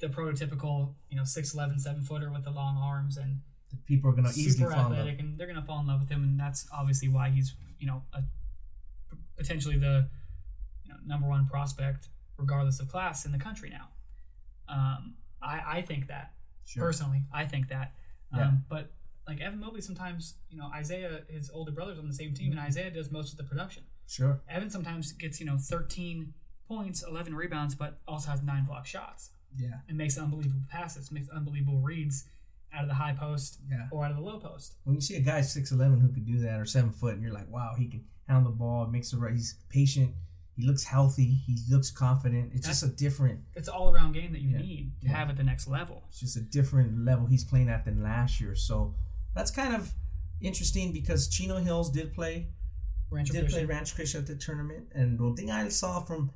the 0.00 0.08
prototypical, 0.08 0.94
you 1.08 1.16
know, 1.16 1.24
6'11", 1.24 1.78
7 1.80 2.02
footer 2.02 2.30
with 2.30 2.44
the 2.44 2.50
long 2.50 2.76
arms 2.76 3.16
and 3.16 3.42
The 3.70 3.76
people 3.78 4.10
are 4.10 4.14
gonna 4.14 4.28
easily 4.30 4.50
super 4.50 4.70
fall 4.72 4.92
in 4.92 4.98
love. 4.98 5.18
and 5.18 5.38
they're 5.38 5.46
gonna 5.46 5.64
fall 5.64 5.80
in 5.80 5.86
love 5.86 6.00
with 6.00 6.10
him, 6.10 6.22
and 6.22 6.38
that's 6.38 6.66
obviously 6.72 7.08
why 7.08 7.30
he's 7.30 7.54
you 7.78 7.86
know 7.86 8.04
a, 8.12 8.22
potentially 9.36 9.76
the 9.78 10.08
you 10.84 10.92
know, 10.92 10.98
number 11.04 11.26
one 11.28 11.46
prospect, 11.46 12.08
regardless 12.36 12.80
of 12.80 12.88
class, 12.88 13.24
in 13.26 13.32
the 13.32 13.38
country 13.38 13.68
now. 13.70 13.88
Um, 14.68 15.16
I 15.42 15.78
I 15.78 15.82
think 15.82 16.06
that 16.08 16.34
Sure. 16.66 16.82
personally, 16.84 17.24
I 17.32 17.44
think 17.46 17.68
that. 17.68 17.94
Um, 18.32 18.38
Yeah. 18.40 18.56
But 18.68 18.92
like 19.26 19.40
Evan 19.40 19.58
Mobley, 19.60 19.80
sometimes 19.80 20.34
you 20.50 20.56
know 20.56 20.66
Isaiah, 20.68 21.24
his 21.28 21.50
older 21.50 21.72
brother's 21.72 21.98
on 21.98 22.06
the 22.08 22.14
same 22.14 22.32
team, 22.34 22.50
and 22.52 22.60
Isaiah 22.60 22.90
does 22.90 23.10
most 23.10 23.32
of 23.32 23.38
the 23.38 23.44
production. 23.44 23.84
Sure. 24.06 24.40
Evan 24.48 24.70
sometimes 24.70 25.12
gets 25.12 25.40
you 25.40 25.46
know 25.46 25.56
13 25.58 26.32
points, 26.68 27.02
11 27.02 27.34
rebounds, 27.34 27.74
but 27.74 28.00
also 28.08 28.30
has 28.30 28.42
nine 28.42 28.64
block 28.64 28.86
shots 28.86 29.30
Yeah. 29.56 29.80
and 29.88 29.96
makes 29.98 30.16
unbelievable 30.18 30.64
passes, 30.68 31.10
makes 31.12 31.28
unbelievable 31.28 31.80
reads 31.80 32.24
out 32.72 32.82
of 32.82 32.88
the 32.88 32.94
high 32.94 33.12
post 33.14 33.60
Yeah. 33.68 33.86
or 33.92 34.04
out 34.04 34.10
of 34.10 34.16
the 34.16 34.22
low 34.22 34.38
post. 34.38 34.74
When 34.84 34.94
you 34.96 35.00
see 35.00 35.16
a 35.16 35.20
guy 35.20 35.40
six 35.42 35.70
eleven 35.72 36.00
who 36.00 36.08
could 36.12 36.26
do 36.26 36.38
that 36.40 36.58
or 36.60 36.64
seven 36.64 36.90
foot, 36.90 37.14
and 37.14 37.22
you're 37.22 37.32
like, 37.32 37.48
wow, 37.50 37.74
he 37.78 37.86
can 37.86 38.04
handle 38.28 38.50
the 38.50 38.56
ball, 38.56 38.86
makes 38.86 39.10
the 39.10 39.18
right. 39.18 39.32
He's 39.32 39.54
patient. 39.68 40.14
He 40.56 40.62
looks 40.64 40.84
healthy. 40.84 41.26
He 41.46 41.58
looks 41.68 41.90
confident. 41.90 42.52
It's 42.54 42.66
just 42.66 42.82
a 42.84 42.88
different. 42.88 43.40
It's 43.54 43.68
all 43.68 43.92
around 43.92 44.12
game 44.12 44.32
that 44.32 44.40
you 44.40 44.50
Yeah. 44.50 44.58
need 44.58 45.00
to 45.00 45.06
Yeah. 45.08 45.16
have 45.16 45.28
at 45.30 45.36
the 45.36 45.42
next 45.42 45.66
level. 45.66 46.04
It's 46.08 46.20
just 46.20 46.36
a 46.36 46.40
different 46.40 47.04
level 47.04 47.26
he's 47.26 47.44
playing 47.44 47.68
at 47.68 47.84
than 47.84 48.02
last 48.02 48.40
year. 48.40 48.54
So 48.54 48.94
that's 49.34 49.50
kind 49.50 49.74
of 49.74 49.92
interesting 50.40 50.92
because 50.92 51.28
Chino 51.28 51.58
Hills 51.58 51.90
did 51.90 52.12
play 52.12 52.48
Rancho 53.14 53.32
did 53.32 53.48
play 53.48 53.64
Ranch 53.64 53.94
Christian 53.94 54.20
at 54.20 54.26
the 54.26 54.34
tournament, 54.36 54.88
and 54.94 55.18
the 55.18 55.34
thing 55.36 55.50
I 55.50 55.68
saw 55.68 56.00
from 56.00 56.30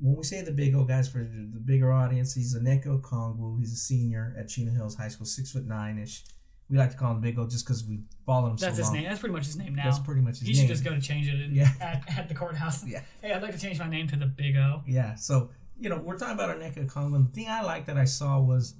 when 0.00 0.16
we 0.16 0.24
say 0.24 0.40
the 0.42 0.50
big 0.52 0.74
O 0.74 0.84
guys 0.84 1.08
for 1.08 1.18
the 1.18 1.60
bigger 1.64 1.92
audience, 1.92 2.32
he's 2.34 2.54
a 2.54 2.60
Neko 2.60 3.00
Kongwu. 3.02 3.58
He's 3.58 3.72
a 3.72 3.76
senior 3.76 4.34
at 4.38 4.48
Chino 4.48 4.72
Hills 4.72 4.96
High 4.96 5.08
School, 5.08 5.26
six 5.26 5.52
foot 5.52 5.66
nine 5.66 5.98
ish. 5.98 6.24
We 6.70 6.78
like 6.78 6.92
to 6.92 6.96
call 6.96 7.12
him 7.12 7.20
Big 7.20 7.36
O 7.38 7.46
just 7.48 7.66
because 7.66 7.84
we 7.84 7.98
followed 8.24 8.50
him 8.50 8.56
That's 8.56 8.76
so 8.76 8.82
his 8.82 8.86
long. 8.86 8.94
name. 8.94 9.04
That's 9.04 9.18
pretty 9.18 9.32
much 9.34 9.44
his 9.46 9.56
name 9.56 9.74
now. 9.74 9.84
That's 9.84 9.98
pretty 9.98 10.20
much 10.20 10.38
his 10.38 10.42
he 10.42 10.46
name. 10.54 10.54
He 10.54 10.60
should 10.68 10.68
just 10.74 10.84
go 10.84 10.94
to 10.94 11.00
change 11.00 11.26
it 11.28 11.40
in, 11.40 11.52
Yeah. 11.52 11.68
at, 11.80 12.04
at 12.16 12.28
the 12.28 12.34
courthouse. 12.34 12.86
Yeah. 12.86 13.02
Hey, 13.22 13.32
I'd 13.32 13.42
like 13.42 13.52
to 13.54 13.60
change 13.60 13.80
my 13.80 13.88
name 13.88 14.06
to 14.06 14.16
the 14.16 14.26
Big 14.26 14.54
O. 14.56 14.82
Yeah. 14.86 15.16
So, 15.16 15.50
you 15.78 15.88
know, 15.90 15.98
we're 15.98 16.16
talking 16.16 16.34
about 16.34 16.56
Onyeka 16.56 16.86
Okongwu. 16.88 17.26
The 17.26 17.32
thing 17.32 17.48
I 17.48 17.62
liked 17.62 17.88
that 17.88 17.96
I 17.98 18.04
saw 18.04 18.38
was 18.40 18.74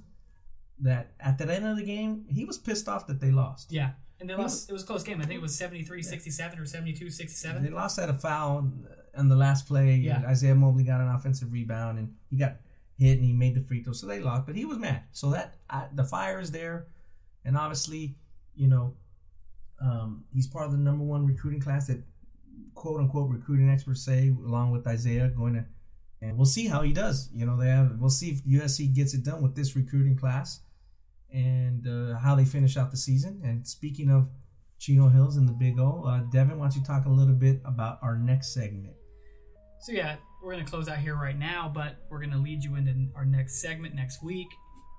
that 0.79 1.11
at 1.19 1.37
the 1.37 1.53
end 1.53 1.67
of 1.67 1.75
the 1.75 1.83
game, 1.83 2.25
he 2.29 2.45
was 2.45 2.57
pissed 2.57 2.87
off 2.87 3.07
that 3.07 3.19
they 3.19 3.29
lost. 3.29 3.73
Yeah. 3.73 3.91
And 4.21 4.29
they 4.29 4.35
lost. 4.35 4.69
It 4.69 4.73
was 4.73 4.83
a 4.83 4.85
close 4.85 5.03
game. 5.03 5.19
I 5.19 5.25
think 5.25 5.39
it 5.39 5.41
was 5.41 5.59
73-67 5.59 6.59
or 6.59 6.61
72-67. 6.61 7.63
They 7.63 7.69
lost 7.69 7.97
at 7.97 8.09
a 8.09 8.13
foul 8.13 8.71
on 9.17 9.29
the 9.29 9.35
last 9.35 9.67
play. 9.67 9.95
Yeah. 9.95 10.21
Isaiah 10.27 10.55
Mobley 10.55 10.83
got 10.83 11.01
an 11.01 11.09
offensive 11.09 11.51
rebound 11.51 11.97
and 11.97 12.13
he 12.29 12.37
got 12.37 12.57
hit 12.97 13.17
and 13.17 13.25
he 13.25 13.33
made 13.33 13.55
the 13.55 13.61
free 13.61 13.83
throw. 13.83 13.93
So 13.93 14.05
they 14.05 14.19
lost, 14.19 14.45
but 14.45 14.55
he 14.55 14.63
was 14.63 14.77
mad. 14.77 15.03
So 15.11 15.31
that 15.31 15.55
I, 15.69 15.87
the 15.93 16.03
fire 16.03 16.39
is 16.39 16.51
there, 16.51 16.85
and 17.43 17.57
obviously, 17.57 18.15
you 18.55 18.67
know, 18.67 18.93
um, 19.81 20.23
he's 20.31 20.45
part 20.45 20.67
of 20.67 20.71
the 20.71 20.77
number 20.77 21.03
one 21.03 21.25
recruiting 21.25 21.59
class 21.59 21.87
that 21.87 22.03
quote 22.75 22.99
unquote 22.99 23.29
recruiting 23.29 23.69
experts 23.69 24.05
say, 24.05 24.29
along 24.29 24.69
with 24.69 24.85
Isaiah 24.85 25.29
going 25.29 25.55
to, 25.55 25.65
and 26.21 26.37
we'll 26.37 26.45
see 26.45 26.67
how 26.67 26.83
he 26.83 26.93
does. 26.93 27.29
You 27.33 27.47
know, 27.47 27.57
they 27.57 27.69
have, 27.69 27.97
we'll 27.97 28.11
see 28.11 28.29
if 28.29 28.43
USC 28.43 28.93
gets 28.93 29.15
it 29.15 29.23
done 29.23 29.41
with 29.41 29.55
this 29.55 29.75
recruiting 29.75 30.15
class 30.15 30.59
and 31.33 31.87
uh, 31.87 32.17
how 32.17 32.35
they 32.35 32.45
finish 32.45 32.77
out 32.77 32.91
the 32.91 32.97
season. 32.97 33.41
And 33.43 33.65
speaking 33.65 34.09
of 34.09 34.29
Chino 34.81 35.09
Hills 35.09 35.37
and 35.37 35.47
the 35.47 35.53
Big 35.53 35.79
O. 35.79 36.03
Uh, 36.07 36.21
Devin, 36.31 36.57
why 36.57 36.65
don't 36.65 36.75
you 36.75 36.83
talk 36.83 37.05
a 37.05 37.09
little 37.09 37.35
bit 37.35 37.61
about 37.65 37.99
our 38.01 38.17
next 38.17 38.51
segment? 38.51 38.95
So 39.79 39.91
yeah, 39.91 40.15
we're 40.43 40.53
gonna 40.53 40.65
close 40.65 40.89
out 40.89 40.97
here 40.97 41.15
right 41.15 41.37
now, 41.37 41.71
but 41.73 41.97
we're 42.09 42.19
gonna 42.19 42.39
lead 42.39 42.63
you 42.63 42.75
into 42.75 42.93
our 43.15 43.23
next 43.23 43.61
segment 43.61 43.93
next 43.93 44.23
week. 44.23 44.47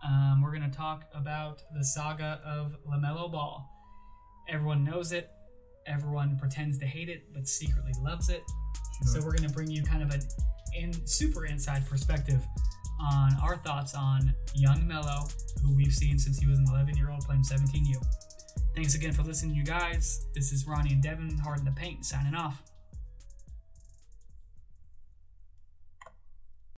Um, 0.07 0.41
we're 0.41 0.53
gonna 0.53 0.71
talk 0.71 1.07
about 1.13 1.63
the 1.77 1.85
saga 1.85 2.41
of 2.47 2.77
Lamelo 2.89 3.31
Ball. 3.31 3.69
Everyone 4.49 4.85
knows 4.85 5.11
it. 5.11 5.31
Everyone 5.87 6.37
pretends 6.39 6.79
to 6.79 6.87
hate 6.87 7.09
it, 7.09 7.25
but 7.35 7.49
secretly 7.49 7.93
loves 8.01 8.29
it. 8.29 8.43
So 9.07 9.21
we're 9.21 9.35
gonna 9.35 9.49
bring 9.49 9.69
you 9.69 9.83
kind 9.83 10.05
of 10.05 10.11
an 10.11 10.21
in 10.77 10.93
super 11.07 11.47
inside 11.47 11.89
perspective 11.89 12.47
on 13.01 13.37
our 13.43 13.57
thoughts 13.57 13.95
on 13.95 14.35
young 14.55 14.87
Melo, 14.87 15.29
who 15.63 15.75
we've 15.77 15.93
seen 15.93 16.19
since 16.19 16.39
he 16.39 16.47
was 16.47 16.59
an 16.59 16.67
11 16.71 16.97
year 16.97 17.11
old 17.11 17.21
playing 17.23 17.43
17U. 17.43 17.97
Thanks 18.75 18.95
again 18.95 19.13
for 19.13 19.23
listening, 19.23 19.55
you 19.55 19.65
guys. 19.65 20.27
This 20.35 20.53
is 20.53 20.67
Ronnie 20.67 20.93
and 20.93 21.03
Devin, 21.03 21.39
Hard 21.39 21.59
in 21.59 21.65
the 21.65 21.73
Paint, 21.73 22.05
signing 22.05 22.35
off. 22.35 22.63